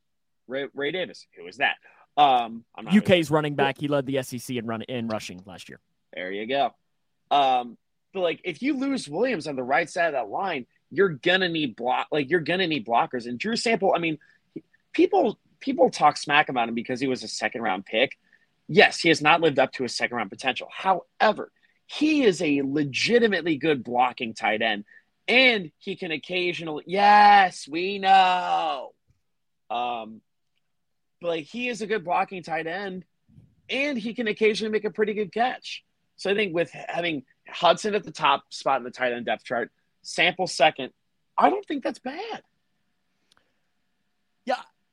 [0.46, 1.26] Ray, Ray Davis.
[1.36, 1.76] Who is that?
[2.16, 3.78] Um, I'm not UK's running back.
[3.78, 5.80] He led the SEC in run in rushing last year.
[6.14, 6.70] There you go.
[7.30, 7.76] Um,
[8.12, 11.48] but like, if you lose Williams on the right side of that line, you're gonna
[11.48, 12.08] need block.
[12.12, 13.26] Like, you're gonna need blockers.
[13.26, 14.18] And Drew Sample, I mean,
[14.92, 18.18] people people talk smack about him because he was a second round pick.
[18.68, 20.68] Yes, he has not lived up to his second round potential.
[20.72, 21.50] However,
[21.86, 24.84] he is a legitimately good blocking tight end,
[25.26, 26.84] and he can occasionally.
[26.86, 28.92] Yes, we know.
[29.70, 30.20] Um,
[31.20, 33.04] but he is a good blocking tight end,
[33.68, 35.84] and he can occasionally make a pretty good catch.
[36.16, 39.44] So I think with having Hudson at the top spot in the tight end depth
[39.44, 39.70] chart,
[40.02, 40.92] Sample second,
[41.36, 42.42] I don't think that's bad.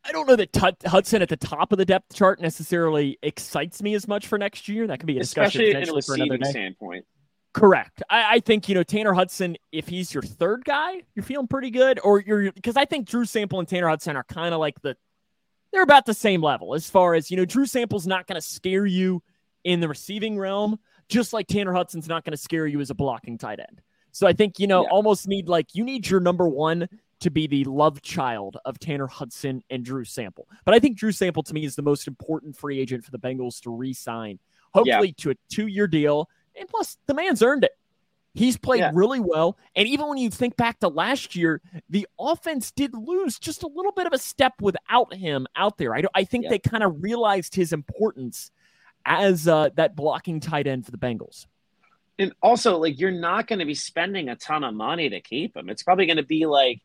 [0.08, 3.82] I don't know that Tut Hudson at the top of the depth chart necessarily excites
[3.82, 4.88] me as much for next year.
[4.88, 6.50] That could be a discussion especially potentially for another day.
[6.50, 7.06] standpoint.
[7.54, 8.04] Correct.
[8.10, 9.58] I, I think you know Tanner Hudson.
[9.72, 12.00] If he's your third guy, you're feeling pretty good.
[12.04, 14.96] Or you're because I think Drew Sample and Tanner Hudson are kind of like the
[15.74, 17.46] they're about the same level as far as you know.
[17.46, 19.22] Drew Sample's not going to scare you
[19.64, 20.80] in the receiving realm,
[21.10, 23.82] just like Tanner Hudson's not going to scare you as a blocking tight end.
[24.12, 24.90] So I think you know Yeah.
[24.92, 26.88] almost need like you need your number one
[27.20, 30.48] to be the love child of Tanner Hudson and Drew Sample.
[30.66, 33.20] But I think Drew Sample to me is the most important free agent for the
[33.20, 34.40] Bengals to re-sign,
[34.74, 36.30] hopefully to a two-year deal.
[36.56, 37.72] And plus, the man's earned it.
[38.34, 38.92] He's played Yeah.
[38.94, 39.58] really well.
[39.76, 41.60] And even when you think back to last year,
[41.90, 45.96] the offense did lose just a little bit of a step without him out there.
[45.96, 46.52] I, I think Yeah.
[46.52, 48.52] they kind of realized his importance
[49.06, 51.48] as uh, that blocking tight end for the Bengals.
[52.20, 55.56] And also, like, you're not going to be spending a ton of money to keep
[55.56, 55.70] him.
[55.70, 56.82] It's probably going to be like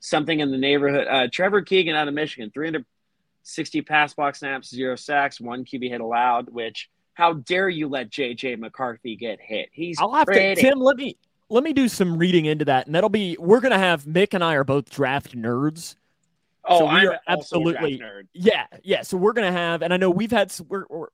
[0.00, 1.06] something in the neighborhood.
[1.08, 6.00] Uh, Trevor Keegan out of Michigan, 360 pass block snaps, zero sacks, one QB hit
[6.00, 6.50] allowed.
[6.50, 9.68] Which, how dare you let JJ McCarthy get hit?
[9.72, 10.60] He's I'll have pretty.
[10.60, 10.80] to Tim.
[10.80, 11.16] Let me
[11.48, 14.42] let me do some reading into that, and that'll be we're gonna have Mick and
[14.42, 15.96] I are both draft nerds.
[16.64, 18.28] oh, so we I'm are also a draft absolutely-.
[18.32, 19.02] Yeah, yeah.
[19.02, 21.06] So we're gonna have, and I know we've had we're, we're,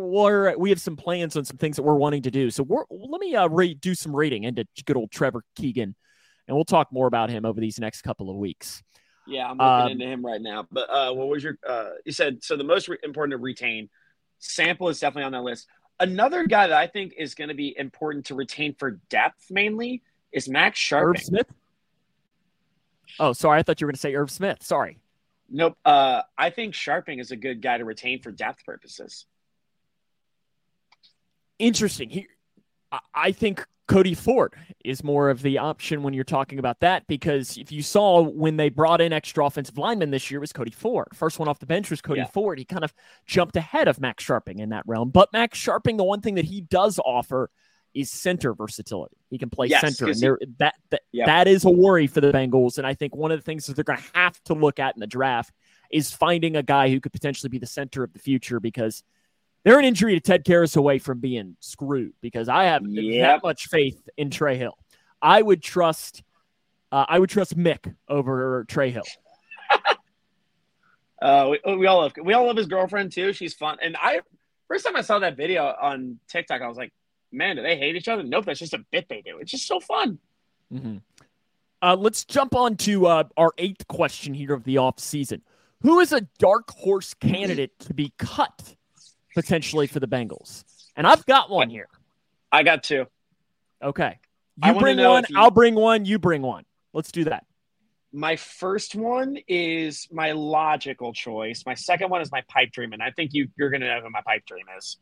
[0.00, 2.50] we're, we're have some plans on some things that we're wanting to do.
[2.50, 5.94] So we're let me uh rate, do some rating into good old Trevor Keegan,
[6.48, 8.82] and we'll talk more about him over these next couple of weeks.
[9.26, 10.66] Yeah, I'm looking Um, into him right now.
[10.70, 11.58] But uh, what was your?
[11.66, 12.56] Uh, you said so.
[12.56, 13.88] The most re- important to retain,
[14.38, 15.66] Sample is definitely on that list.
[16.00, 20.02] Another guy that I think is going to be important to retain for depth mainly
[20.32, 21.22] is Max Scharping.
[21.22, 21.46] Smith.
[23.20, 23.60] Oh, sorry.
[23.60, 24.62] I thought you were going to say Irv Smith.
[24.62, 24.98] Sorry.
[25.48, 25.78] Nope.
[25.84, 29.26] Uh, I think Scharping is a good guy to retain for depth purposes.
[31.58, 32.10] Interesting.
[32.10, 32.26] He,
[33.14, 37.58] I think Cody Ford is more of the option when you're talking about that because
[37.58, 40.70] if you saw when they brought in extra offensive linemen this year it was Cody
[40.70, 41.08] Ford.
[41.12, 42.26] First one off the bench was Cody Yeah.
[42.26, 42.58] Ford.
[42.58, 42.94] He kind of
[43.26, 45.10] jumped ahead of Max Scharping in that realm.
[45.10, 47.50] But Max Scharping, the one thing that he does offer
[47.92, 49.16] is center versatility.
[49.30, 52.32] He can play Yes, center, and there that that, that is a worry for the
[52.32, 52.78] Bengals.
[52.78, 54.96] And I think one of the things that they're going to have to look at
[54.96, 55.52] in the draft
[55.92, 59.04] is finding a guy who could potentially be the center of the future because
[59.64, 62.12] they're an injury to Ted Karras away from being screwed.
[62.20, 63.22] Because I have Yep.
[63.26, 64.78] that much faith in Trey Hill.
[65.20, 66.22] I would trust.
[66.92, 69.02] Uh, I would trust Mick over Trey Hill.
[71.22, 73.32] Uh, we, we all love we all love his girlfriend too.
[73.32, 73.78] She's fun.
[73.80, 74.20] And I
[74.68, 76.92] first time I saw that video on TikTok, I was like,
[77.32, 78.22] man, do they hate each other?
[78.22, 79.38] Nope, that's just a bit they do.
[79.38, 80.18] It's just so fun.
[80.72, 81.00] Mhm.
[81.80, 85.40] Uh, let's jump on to uh, our eighth question here of the off season.
[85.82, 88.74] Who is a dark horse candidate to be cut
[89.34, 90.64] potentially for the Bengals?
[90.96, 91.88] And I've got one here.
[92.52, 93.06] I got two.
[93.82, 94.18] Okay.
[94.64, 96.64] You bring one, you- I'll bring one, you bring one.
[96.92, 97.44] Let's do that.
[98.12, 101.64] My first one is my logical choice.
[101.66, 104.10] My second one is my pipe dream, and I think you you're gonna know who
[104.10, 104.98] my pipe dream is.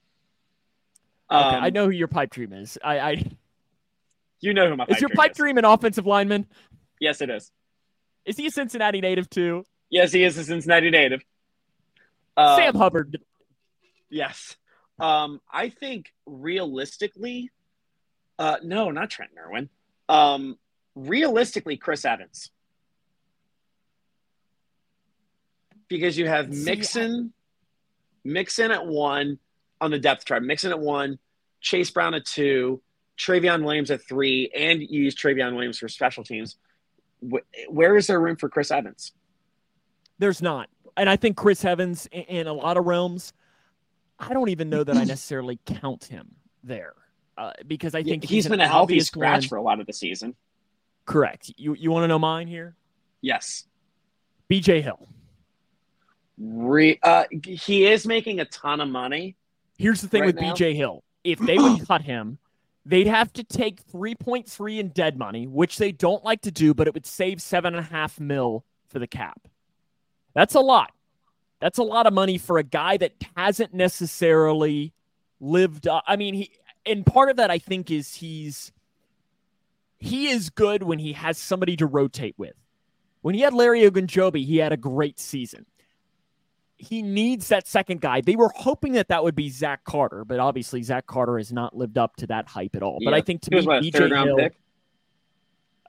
[1.30, 2.78] Okay, Um, I know who your pipe dream is.
[2.82, 3.24] I, I
[4.40, 5.36] you know who my pipe is your pipe is.
[5.36, 6.46] dream an offensive lineman?
[7.00, 7.50] Yes, it is.
[8.24, 9.66] Is he a Cincinnati native too?
[9.90, 11.20] Yes, he is a Cincinnati native.
[12.38, 13.18] Um, Sam Hubbard.
[14.12, 14.56] Yes.
[15.00, 17.50] Um, I think realistically,
[18.38, 19.70] uh, no, not Trent Irwin.
[20.08, 20.58] Um,
[20.94, 22.50] realistically, Chris Evans.
[25.88, 27.32] Because you have Mixon,
[28.22, 29.38] Mixon at one
[29.80, 31.18] on the depth chart, Mixon at one,
[31.60, 32.82] Chase Brown at two,
[33.18, 36.56] Trayveon Williams at three, and you use Trayveon Williams for special teams.
[37.68, 39.12] Where is there room for Chris Evans?
[40.18, 40.68] There's not.
[40.96, 43.32] And I think Chris Evans, in a lot of realms,
[44.22, 46.94] I don't even know that I necessarily count him there
[47.36, 49.48] uh, because I think he's an been a healthy scratch one.
[49.48, 50.34] for a lot of the season.
[51.04, 51.52] Correct.
[51.56, 52.76] You you want to know mine here?
[53.20, 53.64] Yes.
[54.50, 55.08] BJ Hill.
[56.38, 59.36] Re- uh, he is making a ton of money.
[59.78, 60.54] Here's the thing Right with now?
[60.54, 61.02] BJ Hill.
[61.24, 62.38] If they would cut him,
[62.86, 66.86] they'd have to take 3.3 in dead money, which they don't like to do, but
[66.86, 69.40] it would save seven and a half mil for the cap.
[70.34, 70.92] That's a lot.
[71.62, 74.92] That's a lot of money for a guy that hasn't necessarily
[75.40, 76.02] lived up.
[76.06, 76.50] I mean, he
[76.84, 78.72] and part of that I think is he's
[79.98, 82.56] he is good when he has somebody to rotate with.
[83.20, 85.64] When he had Larry Ogunjobi, he had a great season
[86.82, 88.20] he needs that second guy.
[88.20, 91.76] They were hoping that that would be Zach Carter, but obviously Zach Carter has not
[91.76, 92.98] lived up to that hype at all.
[93.04, 94.54] But I think to He was me, what, a BJ third round Hill, pick?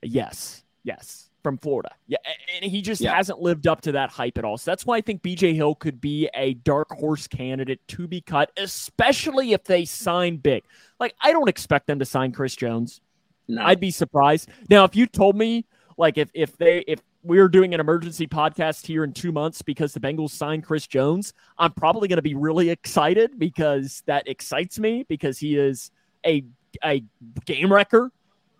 [0.03, 2.17] yes, yes, from Florida, yeah,
[2.61, 3.15] and he just Yeah.
[3.15, 4.57] hasn't lived up to that hype at all.
[4.57, 8.21] So that's why I think BJ Hill could be a dark horse candidate to be
[8.21, 10.63] cut, especially if they sign big.
[10.99, 13.01] Like I don't expect them to sign Chris Jones.
[13.47, 13.61] No.
[13.63, 14.49] I'd be surprised.
[14.69, 15.65] Now, if you told me,
[15.97, 19.61] like, if if they if we are doing an emergency podcast here in two months
[19.61, 24.27] because the Bengals signed Chris Jones, I'm probably going to be really excited because that
[24.27, 25.91] excites me because he is
[26.25, 26.45] a
[26.83, 27.03] a
[27.45, 28.11] game wrecker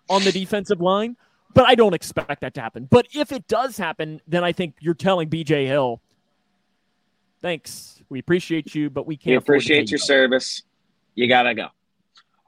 [0.09, 1.15] on the defensive line.
[1.53, 2.87] But I don't expect that to happen.
[2.89, 6.01] But if it does happen, then I think you're telling BJ Hill,
[7.41, 9.31] thanks, we appreciate you, but we can't.
[9.31, 10.63] we afford to pay appreciate your you." service.
[11.15, 11.67] You gotta go.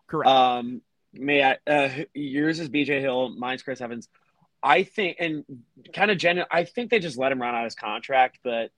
[0.08, 0.30] Correct.
[0.30, 0.82] Um,
[1.14, 1.58] may I?
[1.68, 3.30] Uh, yours is BJ Hill.
[3.30, 4.10] Mine's Chris Evans.
[4.64, 5.46] I think, and
[5.94, 6.48] kind of genuine.
[6.50, 8.40] I think they just let him run out his contract.
[8.44, 8.72] But,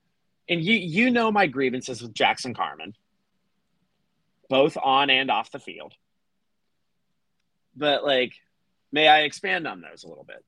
[0.48, 2.94] and you you know my grievances with Jackson Carman,
[4.50, 5.94] both on and off the field.
[7.74, 8.34] But like,
[8.92, 10.44] may I expand on those a little bit?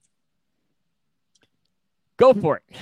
[2.17, 2.77] Go for it.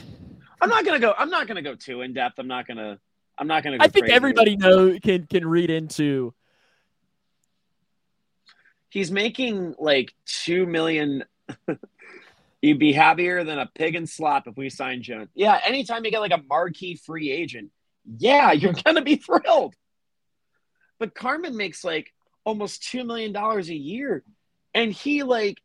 [0.61, 1.15] I'm not gonna go.
[1.17, 2.39] I'm not gonna go too in depth.
[2.39, 2.99] I'm not gonna.
[3.37, 3.79] I'm not gonna.
[3.79, 6.35] Go I think everybody know can can read into
[8.91, 11.25] he's making like two million.
[12.63, 15.29] You'd be happier than a pig in slop if we signed Jones.
[15.35, 17.71] Yeah, anytime you get like a marquee free agent,
[18.05, 19.75] yeah, you're gonna be thrilled.
[20.99, 22.13] But Carman makes like
[22.45, 24.25] almost two million dollars a year,
[24.75, 25.59] and he like,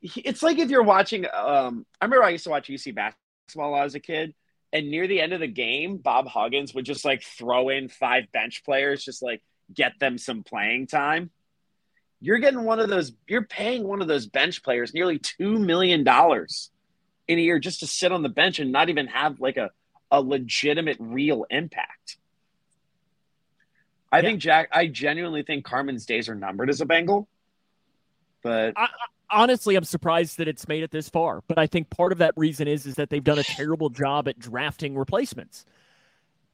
[0.00, 1.24] he, it's like if you're watching.
[1.26, 4.34] Um, I remember I used to watch UC basketball when I was a kid,
[4.72, 8.30] and near the end of the game, Bob Huggins would just like throw in five
[8.32, 9.42] bench players, just like
[9.74, 11.30] get them some playing time
[12.20, 16.02] you're getting one of those you're paying one of those bench players nearly two million
[16.02, 16.70] dollars
[17.28, 19.70] in a year just to sit on the bench and not even have like a,
[20.10, 22.16] a legitimate real impact
[24.10, 24.22] i Yeah.
[24.22, 27.28] think jack i genuinely think Carman's days are numbered as a bengal
[28.42, 28.74] but
[29.30, 31.42] honestly, I'm surprised that it's made it this far.
[31.48, 34.28] But I think part of that reason is is that they've done a terrible job
[34.28, 35.64] at drafting replacements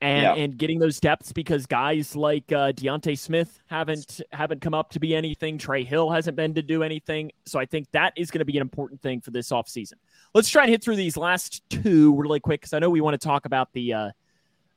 [0.01, 0.35] and Yeah.
[0.35, 5.01] and getting those depths because guys like uh, D'Ante Smith haven't haven't come up to
[5.01, 5.57] be anything.
[5.57, 7.31] Trey Hill hasn't been to do anything.
[7.47, 9.95] So I think that is going to be an important thing for this offseason.
[10.35, 13.19] Let's try and hit through these last two really quick because I know we want
[13.21, 14.11] to talk about the uh,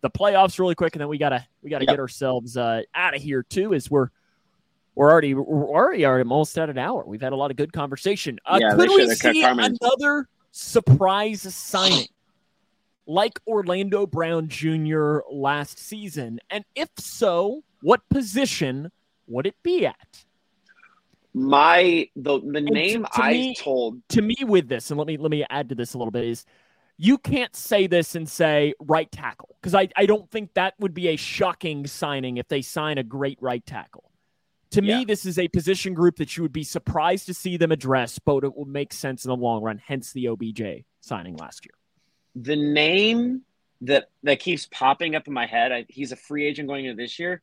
[0.01, 1.93] the playoffs really quick, and then we gotta we gotta Yep.
[1.93, 3.73] get ourselves uh, out of here too.
[3.73, 4.09] As we're
[4.97, 7.03] we're already we're already are almost at an hour.
[7.05, 8.39] We've had a lot of good conversation.
[8.45, 12.07] Uh, Yeah, could we should have cut see another surprise signing
[13.05, 15.19] like Orlando Brown Jr.
[15.31, 16.39] last season?
[16.49, 18.91] And if so, what position
[19.27, 20.23] would it be at?
[21.33, 25.05] my the the to- name to i me- told To me, with this, and let
[25.07, 26.45] me let me add to this a little bit is.
[26.99, 30.95] You can't say this and say right tackle because I, I don't think that would
[30.95, 34.09] be a shocking signing if they sign a great right tackle.
[34.71, 37.71] To me, this is a position group that you would be surprised to see them
[37.71, 39.81] address, but it will make sense in the long run.
[39.83, 41.73] Hence the OBJ signing last year.
[42.35, 43.41] the name
[43.81, 47.01] that that keeps popping up in my head I, he's a free agent going into
[47.01, 47.41] this year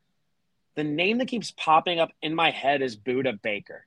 [0.74, 3.84] the name that keeps popping up in my head is Budda Baker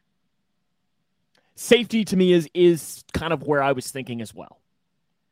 [1.56, 4.60] Safety to me is is kind of where I was thinking as well.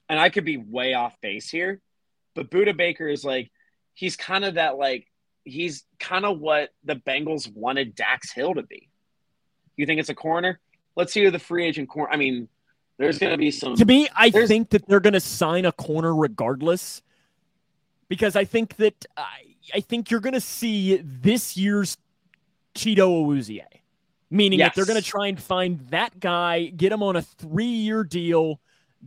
[0.09, 1.81] and I could be way off base here,
[2.33, 3.49] but Budda Baker is like
[3.93, 5.07] he's kind of that like
[5.45, 8.89] he's kind of what the Bengals wanted Dax Hill to be.
[9.77, 10.59] You think it's a corner?
[10.95, 12.11] Let's see who the free agent corner.
[12.11, 12.49] I mean,
[12.97, 13.75] there's going to be some.
[13.75, 17.01] To me, I There's- think that they're going to sign a corner regardless,
[18.07, 21.97] because I think that I, I think you're going to see this year's
[22.73, 23.61] Cheeto Awuzie.
[24.29, 24.69] meaning yes.
[24.69, 28.03] that they're going to try and find that guy, get him on a three year
[28.03, 28.59] deal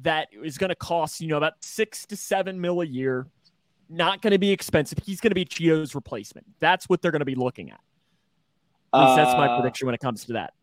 [0.03, 3.27] that is going to cost, you know, about six to seven mil a year.
[3.89, 4.99] Not going to be expensive.
[5.05, 6.47] He's going to be Chido's replacement.
[6.61, 7.81] That's what they're going to be looking at.
[8.93, 10.55] At least uh, that's my uh, prediction when it comes to that.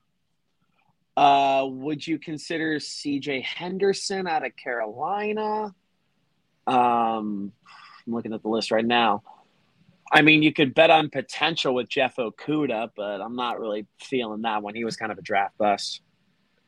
[1.18, 5.74] Uh, would you consider CJ Henderson out of Carolina?
[6.68, 7.52] Um,
[8.06, 9.24] I'm looking at the list right now.
[10.12, 14.42] I mean, you could bet on potential with Jeff Okudah, but I'm not really feeling
[14.44, 14.76] that one.
[14.76, 16.02] He was kind of a draft bust.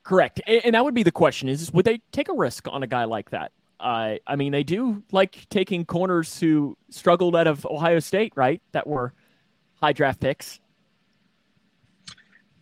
[0.03, 2.87] Correct, and that would be the question: is would they take a risk on a
[2.87, 3.51] guy like that?
[3.79, 8.61] Uh, I mean, they do like taking corners who struggled out of Ohio State, right?
[8.71, 9.13] That were
[9.75, 10.59] high draft picks.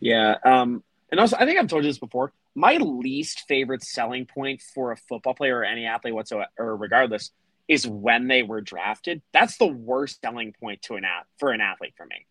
[0.00, 2.32] Yeah, um, and also I think I've told you this before.
[2.54, 7.30] My least favorite selling point for a football player or any athlete whatsoever, or regardless,
[7.68, 9.22] is when they were drafted.
[9.32, 12.26] That's the worst selling point to an app for an athlete for me.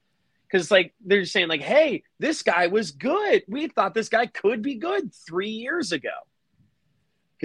[0.47, 3.43] Because like they're just saying, like, hey, this guy was good.
[3.47, 6.09] We thought this guy could be good three years ago.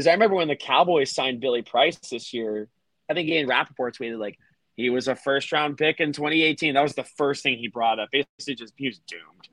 [0.01, 2.69] Because I remember when the Cowboys signed Billy Price this year,
[3.11, 4.39] I think Ian Rapoport tweeted like
[4.75, 6.73] he was a first round pick in 2018.
[6.73, 8.09] That was the first thing he brought up.
[8.11, 9.49] Basically, just he was doomed.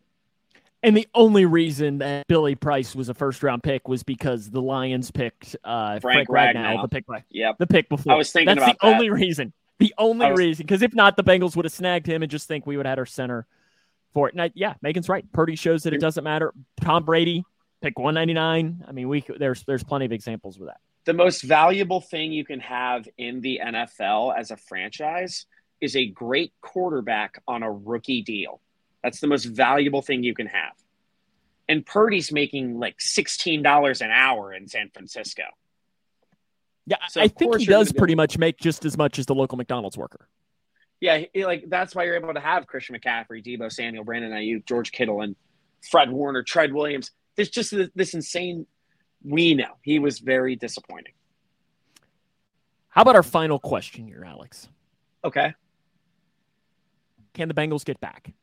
[0.82, 4.62] And the only reason that Billy Price was a first round pick was because the
[4.62, 7.58] Lions picked uh, Frank, Frank Ragnow, the pick yep.
[7.58, 8.14] the pick before.
[8.14, 8.96] I was thinking That's about the that.
[8.96, 9.52] only reason.
[9.80, 10.38] The only was...
[10.38, 12.86] reason, because if not, the Bengals would have snagged him and just think we would
[12.86, 13.46] have had our center
[14.14, 14.34] for it.
[14.34, 15.30] And I, yeah, Megan's right.
[15.34, 16.54] Purdy shows that it doesn't matter.
[16.80, 17.44] Tom Brady
[17.82, 18.86] pick 199.
[18.88, 20.78] I mean, we there's there's plenty of examples with that.
[21.06, 25.46] The most valuable thing you can have in the NFL as a franchise
[25.80, 28.60] is a great quarterback on a rookie deal.
[29.04, 30.74] That's the most valuable thing you can have.
[31.70, 35.44] And Purdy's making like $16 an hour in San Francisco.
[36.86, 39.58] Yeah, so I think he does pretty much make just as much as the local
[39.58, 40.30] McDonald's worker.
[41.02, 44.66] Yeah, he, like that's why you're able to have Christian McCaffrey, Deebo Samuel, Brandon Aiyuk,
[44.66, 45.36] George Kittle, and
[45.90, 47.12] Fred Warner, Trent Williams.
[47.38, 48.66] There's just this, insane.
[49.24, 51.14] We know he was very disappointing.
[52.90, 54.68] How about our final question here, Alex?
[55.24, 55.54] Okay.
[57.36, 58.34] Can the Bengals get back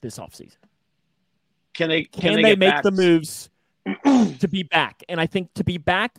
[0.00, 0.56] this offseason?
[1.74, 2.04] Can they?
[2.04, 2.82] Can, can they, they make back?
[2.82, 3.50] the moves
[4.04, 5.04] to be back?
[5.10, 6.16] And I think to be back,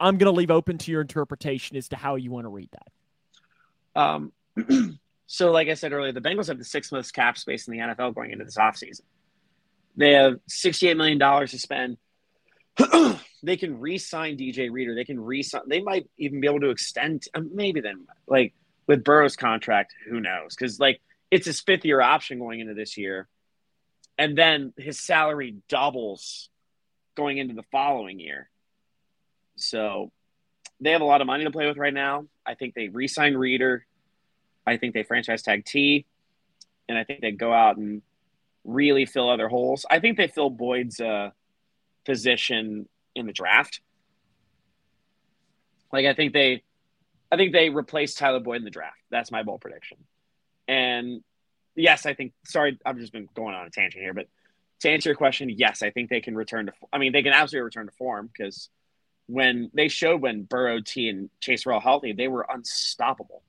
[0.00, 2.70] I'm going to leave open to your interpretation as to how you want to read
[2.72, 4.00] that.
[4.00, 4.32] Um.
[5.26, 7.80] so, like I said earlier, the Bengals have the sixth most cap space in the
[7.80, 9.02] NFL going into this offseason.
[9.96, 11.96] They have $68 million to spend.
[13.42, 14.94] they can re-sign DJ Reader.
[14.94, 15.62] They can re-sign.
[15.66, 17.24] They might even be able to extend.
[17.34, 18.54] Um, maybe then, like
[18.86, 20.54] with Burrow's contract, who knows?
[20.56, 23.28] Because like it's his fifth year option going into this year
[24.18, 26.48] and then his salary doubles
[27.14, 28.48] going into the following year.
[29.56, 30.12] So
[30.80, 32.26] they have a lot of money to play with right now.
[32.44, 33.86] I think they re-sign Reader.
[34.66, 36.06] I think they franchise tag Tee,
[36.88, 38.02] and I think they go out and
[38.64, 39.84] really fill other holes.
[39.90, 41.30] I think they fill Boyd's uh,
[42.04, 43.80] position in the draft.
[45.92, 46.62] Like I think they,
[47.30, 48.98] I think they replace Tyler Boyd in the draft.
[49.10, 49.98] That's my bold prediction.
[50.68, 51.22] And
[51.74, 52.32] yes, I think.
[52.44, 54.28] Sorry, I've just been going on a tangent here, but
[54.80, 56.72] to answer your question, yes, I think they can return to.
[56.92, 58.68] I mean, they can absolutely return to form because
[59.26, 63.42] when they showed when Burrow, Tee, and Chase were all healthy, they were unstoppable.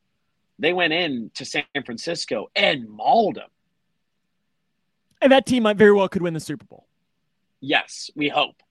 [0.59, 3.49] They went in to San Francisco and mauled them.
[5.23, 6.85] And that team might very well could win the Super Bowl.
[7.61, 8.61] Yes, we hope.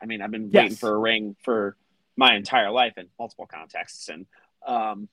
[0.00, 0.62] I mean, I've been yes.
[0.62, 1.74] waiting for a ring for
[2.16, 4.26] my entire life in multiple contexts, and
[4.66, 5.08] um,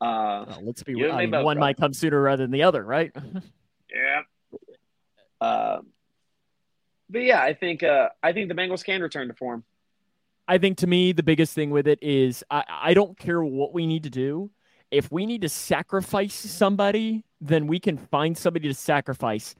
[0.00, 3.10] uh, well, let's be I mean, one might come sooner rather than the other, right?
[3.92, 4.20] yeah.
[5.40, 5.80] Uh,
[7.10, 9.64] but yeah, I think uh, I think the Bengals can return to form.
[10.46, 13.74] I think to me the biggest thing with it is I, I don't care what
[13.74, 14.50] we need to do.
[14.92, 19.54] If we need to sacrifice somebody, then we can find somebody to sacrifice.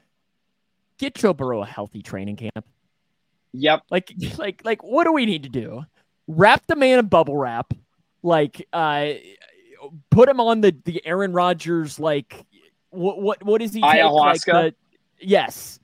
[1.02, 2.64] Get Joe Burrow a healthy training camp.
[3.54, 3.82] Yep.
[3.90, 5.82] Like like like what do we need to do?
[6.28, 7.74] Wrap the man in bubble wrap.
[8.22, 9.14] Like uh
[10.12, 12.46] put him on the the Aaron Rodgers like
[12.90, 14.52] what what what is he ayahuasca?
[14.52, 14.74] Like the,
[15.26, 15.80] yes,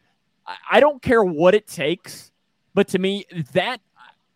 [0.47, 2.31] I, I don't care what it takes,
[2.73, 3.81] but to me that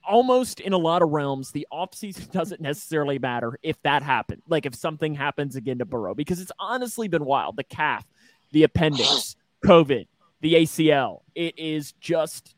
[0.04, 4.66] almost in a lot of realms the offseason doesn't necessarily matter if that happened like
[4.66, 8.04] if something happens again to burrow because it's honestly been wild the calf
[8.50, 10.08] the appendix covid
[10.42, 12.54] the acl it is just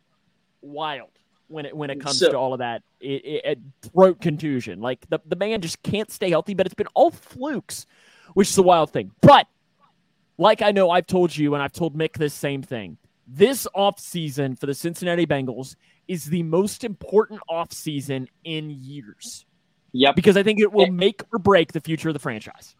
[0.61, 1.11] wild
[1.49, 2.83] when it when it comes so, to all of that.
[3.01, 6.55] It, it, it, throat contusion, like the the man just can't stay healthy.
[6.55, 7.87] But it's been all flukes,
[8.35, 9.13] which is a wild thing.
[9.21, 9.47] But
[10.39, 12.99] like I know I've told you and I've told Mick this same thing.
[13.27, 15.77] This offseason for the Cincinnati Bengals
[16.09, 19.47] is the most important offseason in years.
[19.93, 22.75] Yeah, Because I think it will make or break the future of the franchise.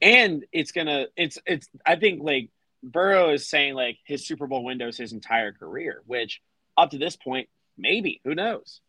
[0.00, 2.50] And it's gonna it's it's I think like
[2.82, 6.40] Burrow is saying like his Super Bowl window is his entire career, which
[6.76, 8.80] up to this point, maybe who knows,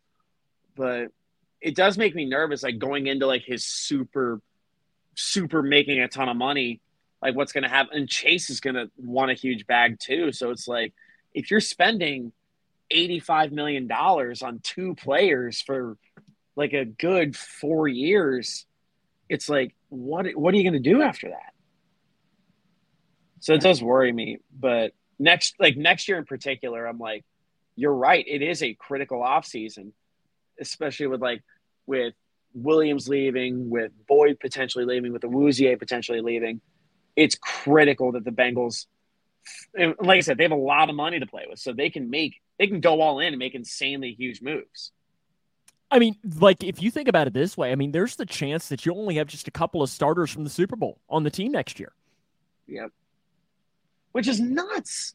[0.76, 1.08] but
[1.60, 2.62] it does make me nervous.
[2.62, 4.40] Like going into like his super,
[5.14, 6.80] super making a ton of money,
[7.20, 7.98] like what's going to happen.
[7.98, 10.32] And Chase is going to want a huge bag too.
[10.32, 10.94] So it's like
[11.34, 12.32] if you're spending
[12.90, 15.96] eighty-five million dollars on two players for
[16.56, 18.66] like a good four years,
[19.28, 21.52] it's like what what are you going to do after that?
[23.40, 24.38] So it does worry me.
[24.56, 27.24] But next, like next year in particular, I'm like,
[27.74, 28.24] you're right.
[28.26, 29.92] It is a critical off season,
[30.60, 31.42] especially with like
[31.86, 32.14] with
[32.54, 36.60] Williams leaving, with Boyd potentially leaving, with the Awuzie potentially leaving.
[37.16, 38.86] It's critical that the Bengals,
[39.74, 42.10] like I said, they have a lot of money to play with, so they can
[42.10, 44.92] make they can go all in and make insanely huge moves.
[45.90, 48.68] I mean, like if you think about it this way, I mean, there's the chance
[48.68, 51.30] that you only have just a couple of starters from the Super Bowl on the
[51.30, 51.92] team next year.
[52.68, 52.92] Yep.
[54.12, 55.14] Which is nuts.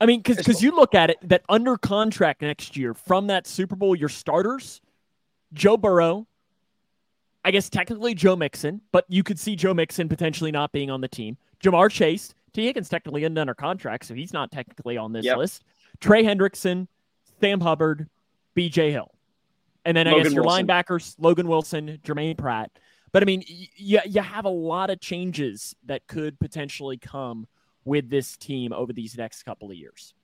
[0.00, 3.46] I mean, because because you look at it, that under contract next year from that
[3.46, 4.80] Super Bowl, your starters,
[5.52, 6.26] Joe Burrow,
[7.44, 11.00] I guess technically Joe Mixon, but you could see Joe Mixon potentially not being on
[11.00, 11.36] the team.
[11.62, 15.36] Ja'Marr Chase, Tee Higgins technically isn't under contract, so he's not technically on this yep.
[15.36, 15.64] list.
[16.00, 16.86] Trey Hendrickson,
[17.40, 18.08] Sam Hubbard,
[18.54, 18.92] B.J.
[18.92, 19.10] Hill,
[19.84, 20.66] and then Logan I guess your Wilson.
[20.66, 22.70] linebackers, Logan Wilson, Germaine Pratt.
[23.12, 27.46] But I mean, you you have a lot of changes that could potentially come
[27.84, 30.14] with this team over these next couple of years.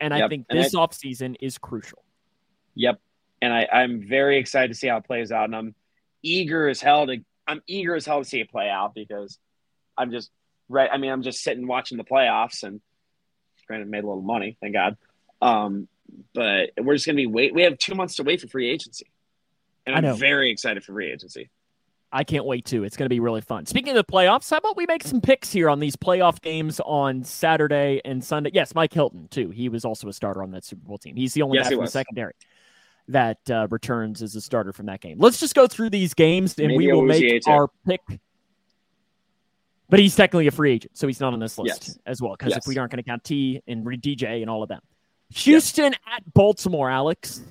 [0.00, 0.24] And yep.
[0.24, 2.02] I think this and offseason is crucial.
[2.74, 3.00] Yep.
[3.40, 5.44] And I, I'm very excited to see how it plays out.
[5.44, 5.74] And I'm
[6.22, 9.38] eager as hell to I'm eager as hell to see it play out because
[9.96, 10.30] I'm just
[10.68, 10.90] right.
[10.92, 12.80] I mean, I'm just sitting watching the playoffs and
[13.66, 14.96] granted made a little money, thank God.
[15.40, 15.88] Um,
[16.34, 17.54] but we're just gonna be wait.
[17.54, 19.06] We have two months to wait for free agency,
[19.86, 21.50] and I'm very excited for free agency.
[22.14, 22.84] I can't wait to.
[22.84, 23.66] It's going to be really fun.
[23.66, 26.80] Speaking of the playoffs, how about we make some picks here on these playoff games
[26.86, 28.50] on Saturday and Sunday?
[28.54, 29.50] Yes, Mike Hilton too.
[29.50, 31.16] He was also a starter on that Super Bowl team.
[31.16, 32.34] He's the only yes, guy from the secondary
[33.08, 35.18] that uh, returns as a starter from that game.
[35.18, 38.00] Let's just go through these games and Maybe we will make our pick.
[39.90, 41.98] But he's technically a free agent, so he's not on this list yes.
[42.06, 42.36] as well.
[42.38, 42.58] Because yes.
[42.58, 44.80] if we aren't going to count Tee and DJ and all of them,
[45.30, 47.42] Houston at Baltimore, Alex.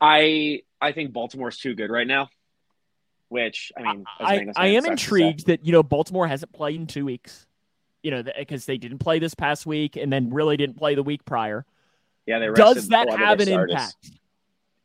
[0.00, 2.30] I I think Baltimore's too good right now.
[3.28, 7.04] Which I mean, I, I am intrigued that you know Baltimore hasn't played in two
[7.04, 7.46] weeks.
[8.02, 11.02] You know, because they didn't play this past week and then really didn't play the
[11.02, 11.66] week prior.
[12.26, 14.10] Yeah, they does that have an impact?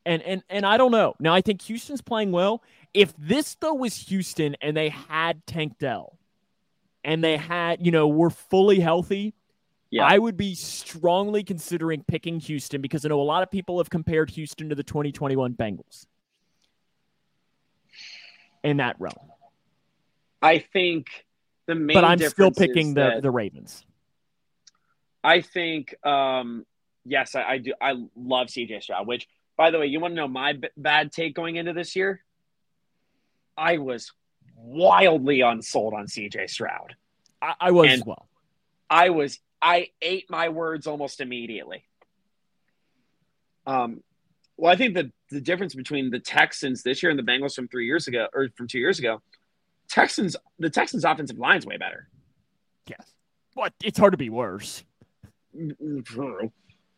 [0.06, 1.16] And and and I don't know.
[1.20, 2.62] Now I think Houston's playing well.
[2.93, 6.18] If this though was Houston and they had Tank Dell,
[7.04, 9.34] and they had you know were fully healthy,
[9.96, 10.06] yeah.
[10.06, 13.89] I would be strongly considering picking Houston because I know a lot of people have
[13.89, 16.06] compared Houston to the 2021 Bengals
[18.64, 19.16] in that realm.
[20.41, 21.08] I think
[21.66, 23.86] the main But I'm still picking the, the Ravens.
[25.24, 26.66] I think um
[27.06, 29.28] yes, I, I, do I love CJ Stroud, which
[29.58, 32.22] by the way, you want to know my b- bad take going into this year?
[33.58, 34.12] I was
[34.58, 36.96] wildly unsold on CJ Stroud.
[37.41, 38.28] I, I was and as well.
[38.89, 41.84] I was I ate my words almost immediately.
[43.65, 44.03] Um,
[44.57, 47.68] well, I think that the difference between the Texans this year and the Bengals from
[47.68, 49.23] three years ago or from two years ago,
[49.90, 52.07] Texans the Texans offensive line's way better.
[52.88, 53.11] Yes,
[53.56, 54.84] but it's hard to be worse.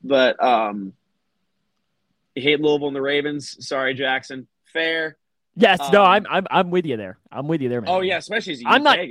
[0.03, 0.91] But um,
[2.35, 3.65] you hate Louisville and the Ravens.
[3.65, 4.45] Sorry, Jackson.
[4.73, 5.15] Fair.
[5.55, 7.17] Yes, um, no, I'm I'm I'm with you there.
[7.31, 7.89] I'm with you there, man.
[7.89, 9.05] Oh yeah, especially as a I'm not, guy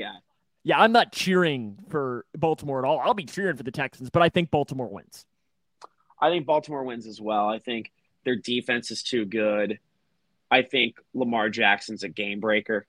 [0.67, 2.99] yeah, I'm not cheering for Baltimore at all.
[2.99, 5.25] I'll be cheering for the Texans, but I think Baltimore wins.
[6.21, 7.49] I think Baltimore wins as well.
[7.49, 7.93] I think
[8.25, 9.79] their defense is too good.
[10.51, 12.85] I think Lamar Jackson's a game breaker.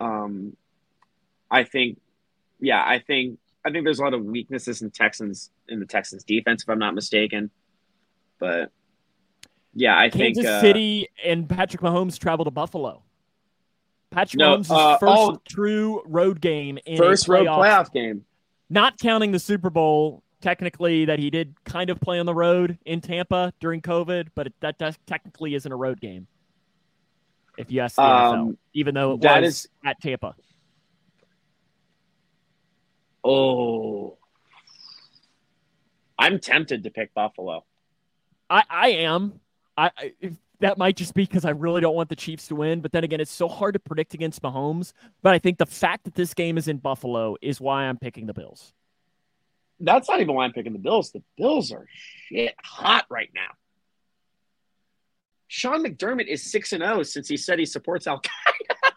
[0.00, 0.56] Um,
[1.50, 2.00] I think,
[2.58, 6.24] yeah, I think I think there's a lot of weaknesses in Texans in the Texans
[6.24, 7.50] defense, if I'm not mistaken.
[8.38, 8.72] But
[9.74, 13.02] yeah, I Kansas think Kansas uh, City and Patrick Mahomes travel to Buffalo.
[14.10, 18.24] Patrick no, Mahomes' uh, first oh, true road game in first road playoff game.
[18.68, 22.78] Not counting the Super Bowl, technically that he did kind of play on the road
[22.84, 26.26] in Tampa during COVID, but it, that, that technically isn't a road game.
[27.56, 30.34] If you ask the um, NFL, even though it was is, at Tampa.
[33.22, 34.16] Oh,
[36.18, 37.64] I'm tempted to pick Buffalo.
[38.48, 39.40] I, I am.
[39.76, 40.12] I, I
[40.60, 42.80] that might just be because I really don't want the Chiefs to win.
[42.80, 44.92] But then again, it's so hard to predict against Mahomes.
[45.22, 48.26] But I think the fact that this game is in Buffalo is why I'm picking
[48.26, 48.72] the Bills.
[49.80, 51.10] That's not even why I'm picking the Bills.
[51.10, 51.86] The Bills are
[52.28, 53.48] shit hot right now.
[55.48, 58.92] Sean McDermott is 6 and 0 since he said he supports Al Qaeda.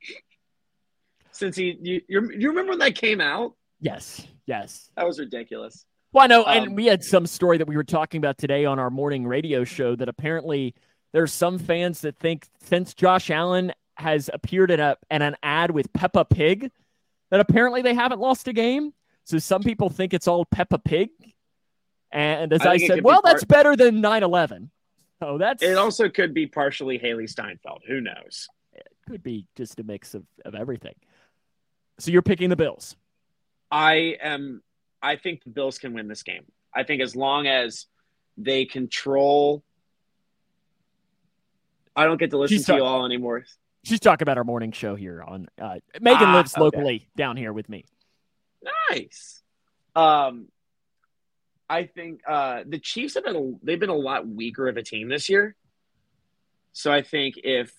[1.30, 3.54] since he you you you remember when that came out?
[3.80, 4.90] Yes, yes.
[4.96, 5.86] That was ridiculous.
[6.14, 8.64] Well, I know, Um, and we had some story that we were talking about today
[8.64, 10.74] on our morning radio show that apparently
[11.12, 15.72] there's some fans that think since Josh Allen has appeared in a in an ad
[15.72, 16.70] with Peppa Pig,
[17.30, 18.94] that apparently they haven't lost a game.
[19.24, 21.10] So some people think it's all Peppa Pig.
[22.12, 24.70] And as I I, said, be well, part- that's better than 9/11.
[25.20, 27.82] So that's It also could be partially Hailee Steinfeld.
[27.88, 28.48] Who knows?
[28.72, 30.94] It could be just a mix of, of everything.
[31.98, 32.94] So you're picking the Bills.
[33.70, 34.62] I am.
[35.04, 36.44] I think the Bills can win this game.
[36.74, 37.86] I think as long as
[38.36, 39.62] they control.
[41.94, 43.44] I don't get to listen She's to you all anymore.
[43.84, 46.60] She's talking about our morning show here on uh, Megan Ah, lives okay.
[46.62, 47.84] locally down here with me.
[48.90, 49.42] Nice.
[49.94, 50.48] Um,
[51.68, 54.82] I think uh, the Chiefs have been a, they've been a lot weaker of a
[54.82, 55.54] team this year.
[56.72, 57.72] So I think if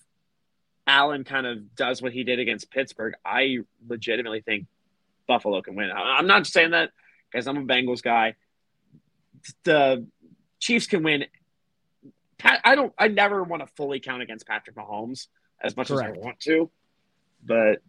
[0.88, 3.58] Allen kind of does what he did against Pittsburgh, I
[3.88, 4.68] legitimately think
[5.28, 5.92] Buffalo can win.
[5.92, 6.92] I'm not saying that
[7.36, 8.36] because I'm a Bengals guy.
[9.64, 10.08] The
[10.60, 11.26] Chiefs can win.
[12.38, 12.94] Pat, I don't.
[12.98, 15.28] I never want to fully count against Patrick Mahomes
[15.62, 16.12] as much Correct.
[16.12, 16.70] as I want to,
[17.46, 17.82] but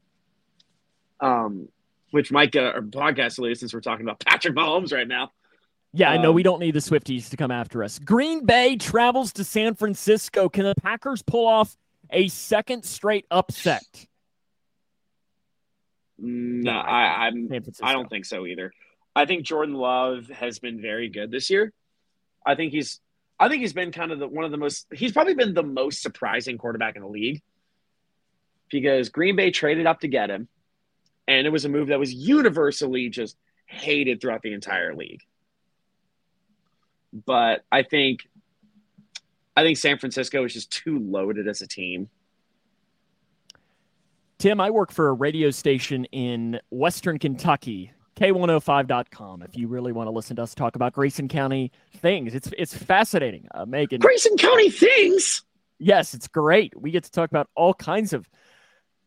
[1.21, 1.69] um,
[2.11, 5.31] which might get our podcast deleted since we're talking about Patrick Mahomes right now.
[5.93, 7.99] Yeah, I know Um, we don't need the Swifties to come after us.
[7.99, 10.49] Green Bay travels to San Francisco.
[10.49, 11.77] Can the Packers pull off
[12.11, 13.85] a second straight upset?
[16.19, 17.49] No, I, I'm.
[17.83, 18.73] I don't think so either.
[19.17, 21.73] I think Jordan Love has been very good this year.
[22.47, 23.01] I think he's.
[23.39, 24.87] I think he's been kind of the one of the most.
[24.93, 27.43] He's probably been the most surprising quarterback in the league
[28.71, 30.49] because Green Bay traded up to get him,
[31.27, 35.23] and it was a move that was universally just hated throughout the entire league.
[37.25, 38.29] But I think,
[39.57, 42.11] I think San Francisco is just too loaded as a team.
[44.39, 49.43] Tim, I work for a radio station in Western Kentucky, K105.com.
[49.43, 52.75] If you really want to listen to us talk about Grayson County things, it's it's
[52.77, 53.47] fascinating.
[53.55, 55.43] Uh, Megan, Grayson County things.
[55.79, 56.73] yes, it's great.
[56.81, 58.29] We get to talk about all kinds of.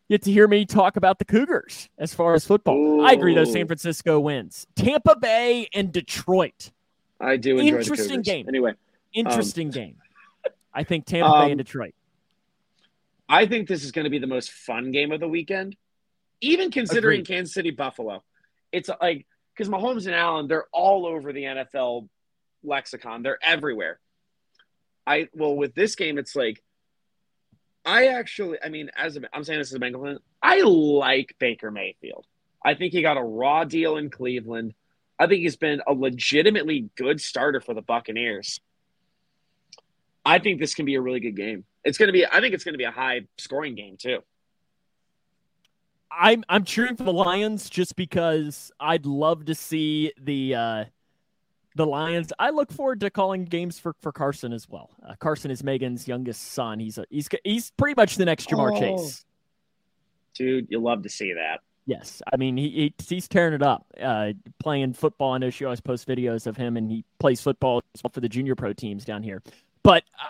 [0.10, 3.06] Get to hear me talk about the Cougars as far as football.
[3.06, 3.44] I agree, though.
[3.44, 4.66] San Francisco wins.
[4.76, 6.72] Tampa Bay and Detroit.
[7.20, 8.48] I do enjoy Interesting game.
[8.48, 8.74] Anyway,
[9.14, 9.98] Interesting game.
[10.74, 11.94] I think Tampa Bay Um, and Detroit.
[13.28, 15.76] I think this is going to be the most fun game of the weekend,
[16.42, 17.28] even considering Agreed.
[17.36, 18.24] Kansas City Buffalo.
[18.72, 19.26] It's like
[19.56, 22.08] because Mahomes and Allen, they're all over the NFL
[22.64, 23.24] lexicon.
[23.24, 24.00] They're everywhere.
[25.06, 26.64] I well with this game, it's like
[27.86, 32.26] I actually, I mean, as I'm saying this as a Bengal I like Baker Mayfield.
[32.64, 34.74] I think he got a raw deal in Cleveland.
[35.18, 38.60] I think he's been a legitimately good starter for the Buccaneers.
[40.26, 41.66] I think this can be a really good game.
[41.84, 42.26] It's going to be.
[42.26, 44.20] I think it's going to be a high scoring game too.
[46.12, 50.86] I'm I'm cheering for the Lions just because I'd love to see the uh,
[51.76, 52.34] the Lions.
[52.40, 54.90] I look forward to calling games for, for Carson as well.
[55.08, 56.80] Uh, Carson is Megan's youngest son.
[56.80, 58.80] He's a, he's he's pretty much the next Ja'Marr Oh.
[58.80, 59.26] Chase.
[60.34, 61.60] Dude, you love to see that.
[61.86, 65.34] Yes, I mean he, he he's tearing it up, uh, playing football.
[65.34, 67.82] I know she always posts videos of him, and he plays football
[68.14, 69.42] for the junior pro teams down here.
[69.82, 70.28] But uh,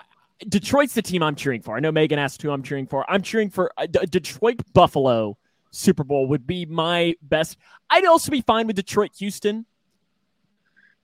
[0.47, 1.75] Detroit's the team I'm cheering for.
[1.75, 3.09] I know Megan asked who I'm cheering for.
[3.11, 5.37] I'm cheering for uh, D- Detroit Buffalo
[5.71, 7.57] Super Bowl would be my best.
[7.89, 9.65] I'd also be fine with Detroit Houston.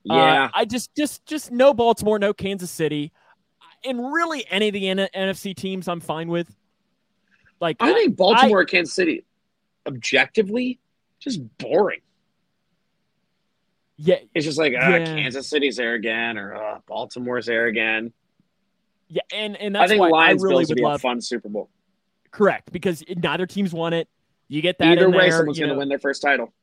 [0.09, 3.11] Uh, Yeah, I just just just no Baltimore, no Kansas City,
[3.83, 6.55] and really any of the N- NFC teams I'm fine with.
[7.59, 9.23] Like I think Baltimore, Kansas City,
[9.87, 10.79] objectively,
[11.19, 12.01] just boring.
[13.97, 15.05] yeah, It's just like uh, Yeah.
[15.05, 18.11] Kansas City's there again, or uh, Baltimore's there again.
[19.07, 21.01] yeah, and and I that's think why Lions I really Bills would be a love
[21.01, 21.69] fun Super Bowl.
[22.31, 24.07] correct because neither team's won it.
[24.47, 26.53] You get that Either way, there, someone's going to win their first title.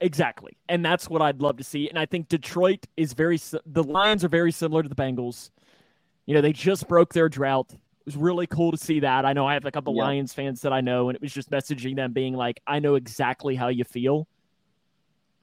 [0.00, 0.56] Exactly.
[0.68, 1.88] And that's what I'd love to see.
[1.88, 5.50] And I think Detroit is very, the Lions are very similar to the Bengals.
[6.26, 7.66] You know, they just broke their drought.
[7.72, 9.24] It was really cool to see that.
[9.24, 10.04] I know I have a couple Yeah.
[10.04, 12.96] Lions fans that I know, and it was just messaging them being like, I know
[12.96, 14.26] exactly how you feel.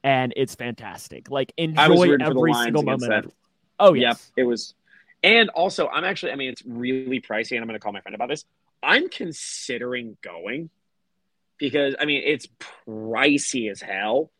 [0.04, 1.30] And it's fantastic.
[1.30, 3.10] Like, enjoy rooting for the every single moment.
[3.26, 3.32] that.
[3.78, 4.32] Oh, Yep, yes.
[4.36, 4.74] it was.
[5.22, 8.00] And also, I'm actually, I mean, it's really pricey, and I'm going to call my
[8.00, 8.44] friend about this.
[8.82, 10.70] I'm considering going
[11.60, 12.48] because, I mean, it's
[12.88, 14.32] pricey as hell,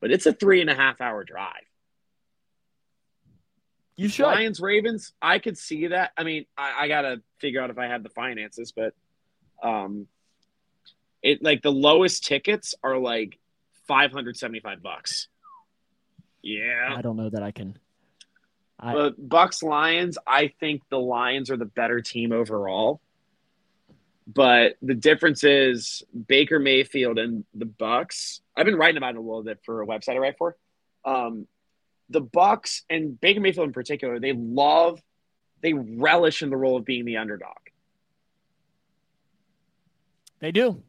[0.00, 1.62] but it's a three and a half hour drive.
[3.96, 4.24] You should.
[4.24, 6.12] Lions, Ravens, I could see that.
[6.16, 8.94] I mean, I, I got to figure out if I have the finances, but
[9.62, 10.06] um,
[11.22, 13.38] it like the lowest tickets are like
[13.88, 15.28] 575 bucks.
[16.42, 16.94] Yeah.
[16.94, 17.78] I don't know that I can.
[18.78, 23.00] I, But Bucks Lions, I think the Lions are the better team overall.
[24.26, 28.40] But the difference is Baker Mayfield and the Bucks.
[28.56, 30.56] I've been writing about it a little bit for a website I write for.
[31.04, 31.46] Um,
[32.10, 35.00] the Bucks and Baker Mayfield in particular, they love,
[35.62, 37.56] they relish in the role of being the underdog.
[40.40, 40.82] They do.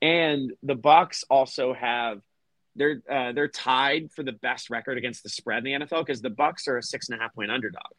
[0.00, 2.20] And the Bucks also have
[2.74, 6.22] they're uh, they're tied for the best record against the spread in the NFL because
[6.22, 7.92] the Bucks are a six and a half point underdog.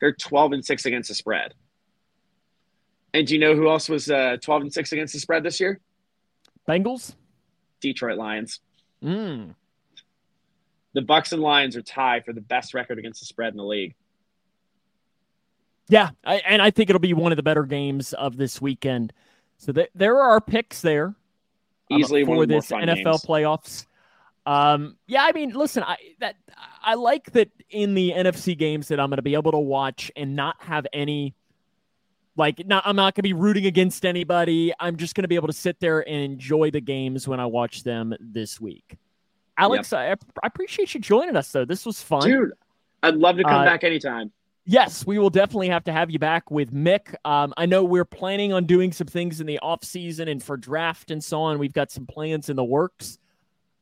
[0.00, 1.54] They're twelve and six against the spread.
[3.14, 5.60] And do you know who else was uh, twelve and six against the spread this
[5.60, 5.80] year?
[6.68, 7.14] Bengals,
[7.80, 8.60] Detroit Lions.
[9.02, 9.54] Mm.
[10.94, 13.64] The Bucks and Lions are tied for the best record against the spread in the
[13.64, 13.94] league.
[15.88, 19.12] Yeah, I, and I think it'll be one of the better games of this weekend.
[19.58, 21.14] So th- there are picks there
[21.90, 23.24] um, easily um, for this NFL games.
[23.24, 23.86] playoffs.
[24.46, 26.36] Um, yeah, I mean, listen, I that
[26.82, 30.10] I like that in the NFC games that I'm going to be able to watch
[30.16, 31.34] and not have any
[32.36, 34.72] like not I'm not going to be rooting against anybody.
[34.80, 37.46] I'm just going to be able to sit there and enjoy the games when I
[37.46, 38.96] watch them this week.
[39.56, 40.20] Alex, yep.
[40.42, 41.64] I, I, appreciate you joining us though.
[41.64, 42.22] This was fun.
[42.22, 42.52] Dude,
[43.02, 44.32] I'd love to come uh, back anytime.
[44.66, 47.14] Yes, we will definitely have to have you back with Mick.
[47.24, 50.56] Um, I know we're planning on doing some things in the off season and for
[50.56, 51.58] draft and so on.
[51.58, 53.18] We've got some plans in the works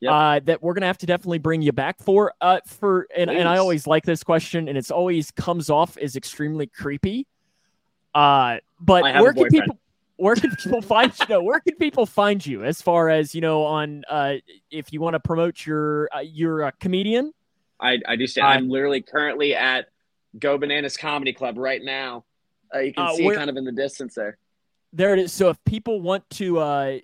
[0.01, 0.13] yep.
[0.13, 2.35] uh, that we're gonna have to definitely bring you back for.
[2.41, 6.17] Uh, for and, and I always like this question, and it's always comes off as
[6.17, 7.27] extremely creepy.
[8.15, 9.79] Uh, but where can people
[10.17, 11.27] where can people find you?
[11.29, 14.35] Know, where can people find you as far as you know on uh,
[14.71, 17.33] if you want to promote your uh, you're a comedian?
[17.81, 18.27] I I do.
[18.27, 19.89] Say, I'm literally currently at
[20.39, 22.25] Go Bananas Comedy Club right now.
[22.75, 24.39] Uh, you can uh, see where, kind of in the distance there.
[24.93, 25.33] There it is.
[25.33, 26.99] So if people want to, uh,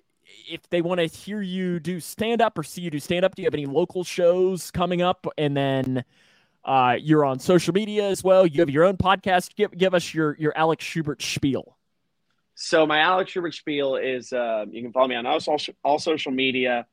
[0.49, 3.35] if they want to hear you do stand up or see you do stand up,
[3.35, 5.27] do you have any local shows coming up?
[5.37, 6.03] And then
[6.69, 8.45] uh, you're on social media as well.
[8.45, 9.55] You have your own podcast.
[9.55, 11.75] Give give us your your Alex Schubert spiel.
[12.53, 15.39] So my Alex Schubert spiel is uh, you can follow me on all,
[15.83, 16.85] all social media.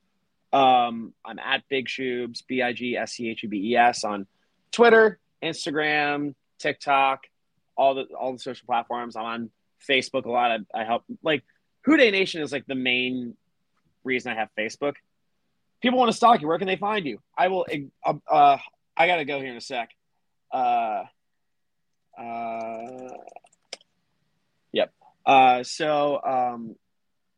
[0.51, 4.03] Um, I'm at Big Shubes, B I G S C H U B E S
[4.03, 4.27] on
[4.73, 7.25] Twitter, Instagram, TikTok,
[7.77, 9.15] all the all the social platforms.
[9.15, 9.51] I'm on
[9.87, 10.53] Facebook a lot.
[10.53, 11.45] I, I help like
[11.85, 13.35] Who Dey Nation is like the main
[14.05, 14.95] reason I have Facebook.
[15.83, 16.49] People want to stalk you.
[16.49, 17.19] Where can they find you?
[17.37, 17.67] I will.
[18.03, 18.57] Uh, uh,
[18.97, 19.91] I gotta go here in a sec.
[20.51, 21.05] Uh,
[22.19, 23.09] uh,
[24.73, 24.93] yep.
[25.25, 26.77] Uh, so um,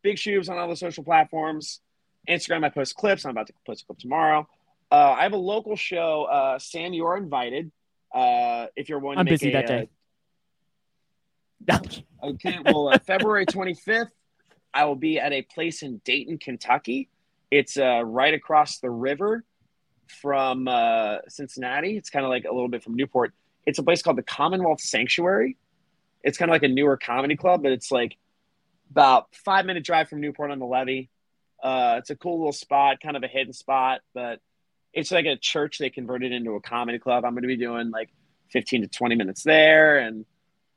[0.02, 1.80] Big Shubes on all the social platforms.
[2.28, 3.24] Instagram, I post clips.
[3.24, 4.48] I'm about to post a clip tomorrow.
[4.90, 6.24] Uh, I have a local show.
[6.24, 7.70] Uh, Sam, you are invited.
[8.14, 9.88] Uh, if you're one, I'm busy a, that day.
[11.70, 11.78] Uh,
[12.22, 14.08] okay, well, uh, February 25th,
[14.72, 17.08] I will be at a place in Dayton, Kentucky.
[17.50, 19.44] It's uh, right across the river
[20.10, 21.96] from uh, Cincinnati.
[21.96, 23.32] It's kind of like a little bit from Newport.
[23.66, 25.56] It's a place called the Commonwealth Sanctuary.
[26.22, 28.16] It's kind of like a newer comedy club, but it's like
[28.90, 31.10] about five minute drive from Newport on the levee.
[31.62, 34.40] Uh, it's a cool little spot, kind of a hidden spot, but
[34.92, 37.24] it's like a church they converted into a comedy club.
[37.24, 38.10] I'm going to be doing like
[38.52, 40.24] 15 to 20 minutes there, and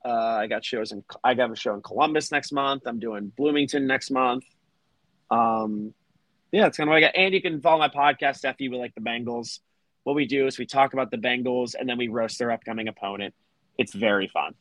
[0.04, 2.84] uh, I got shows in I got a show in Columbus next month.
[2.86, 4.44] I'm doing Bloomington next month.
[5.30, 5.94] Um,
[6.52, 9.02] yeah, it's kind of like and you can follow my podcast FE with like the
[9.02, 9.60] Bengals.
[10.04, 12.88] What we do is we talk about the Bengals and then we roast their upcoming
[12.88, 13.34] opponent.
[13.78, 14.56] It's very fun.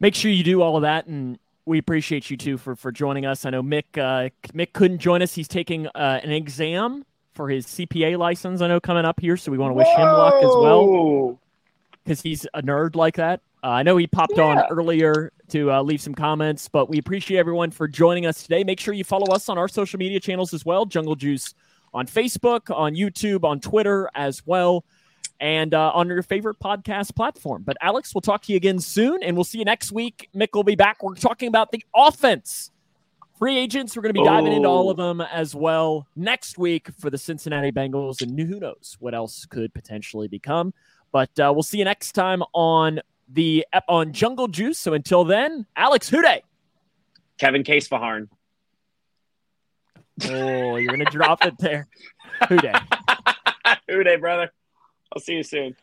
[0.00, 3.26] Make sure you do all of that and we appreciate you too for for joining
[3.26, 3.44] us.
[3.44, 5.34] I know Mick uh, Mick couldn't join us.
[5.34, 7.04] He's taking uh, an exam
[7.34, 8.60] for his CPA license.
[8.60, 10.02] I know coming up here, so we want to wish Whoa!
[10.02, 11.40] him luck as well
[12.02, 13.40] because he's a nerd like that.
[13.62, 14.44] Uh, I know he popped yeah.
[14.44, 18.64] on earlier to uh, leave some comments, but we appreciate everyone for joining us today.
[18.64, 21.54] Make sure you follow us on our social media channels as well Jungle Juice
[21.92, 24.84] on Facebook, on YouTube, on Twitter as well,
[25.40, 27.62] and uh, on your favorite podcast platform.
[27.62, 30.28] But Alex, we'll talk to you again soon, and we'll see you next week.
[30.34, 31.02] Mick will be back.
[31.02, 32.70] We're talking about the offense.
[33.38, 34.56] Free agents, we're going to be diving oh.
[34.56, 35.08] into all of oh.
[35.08, 39.74] them as well next week for the Cincinnati Bengals, and who knows what else could
[39.74, 40.72] potentially become.
[41.12, 43.00] But uh, we'll see you next time on
[43.32, 44.78] the uh, on Jungle Juice.
[44.78, 46.42] So until then, Alex Who Dey.
[47.38, 48.28] Kevin Casefaharn.
[50.24, 51.88] Oh, you're gonna drop it there.
[52.48, 54.52] Who Dey, brother.
[55.12, 55.74] I'll see you soon.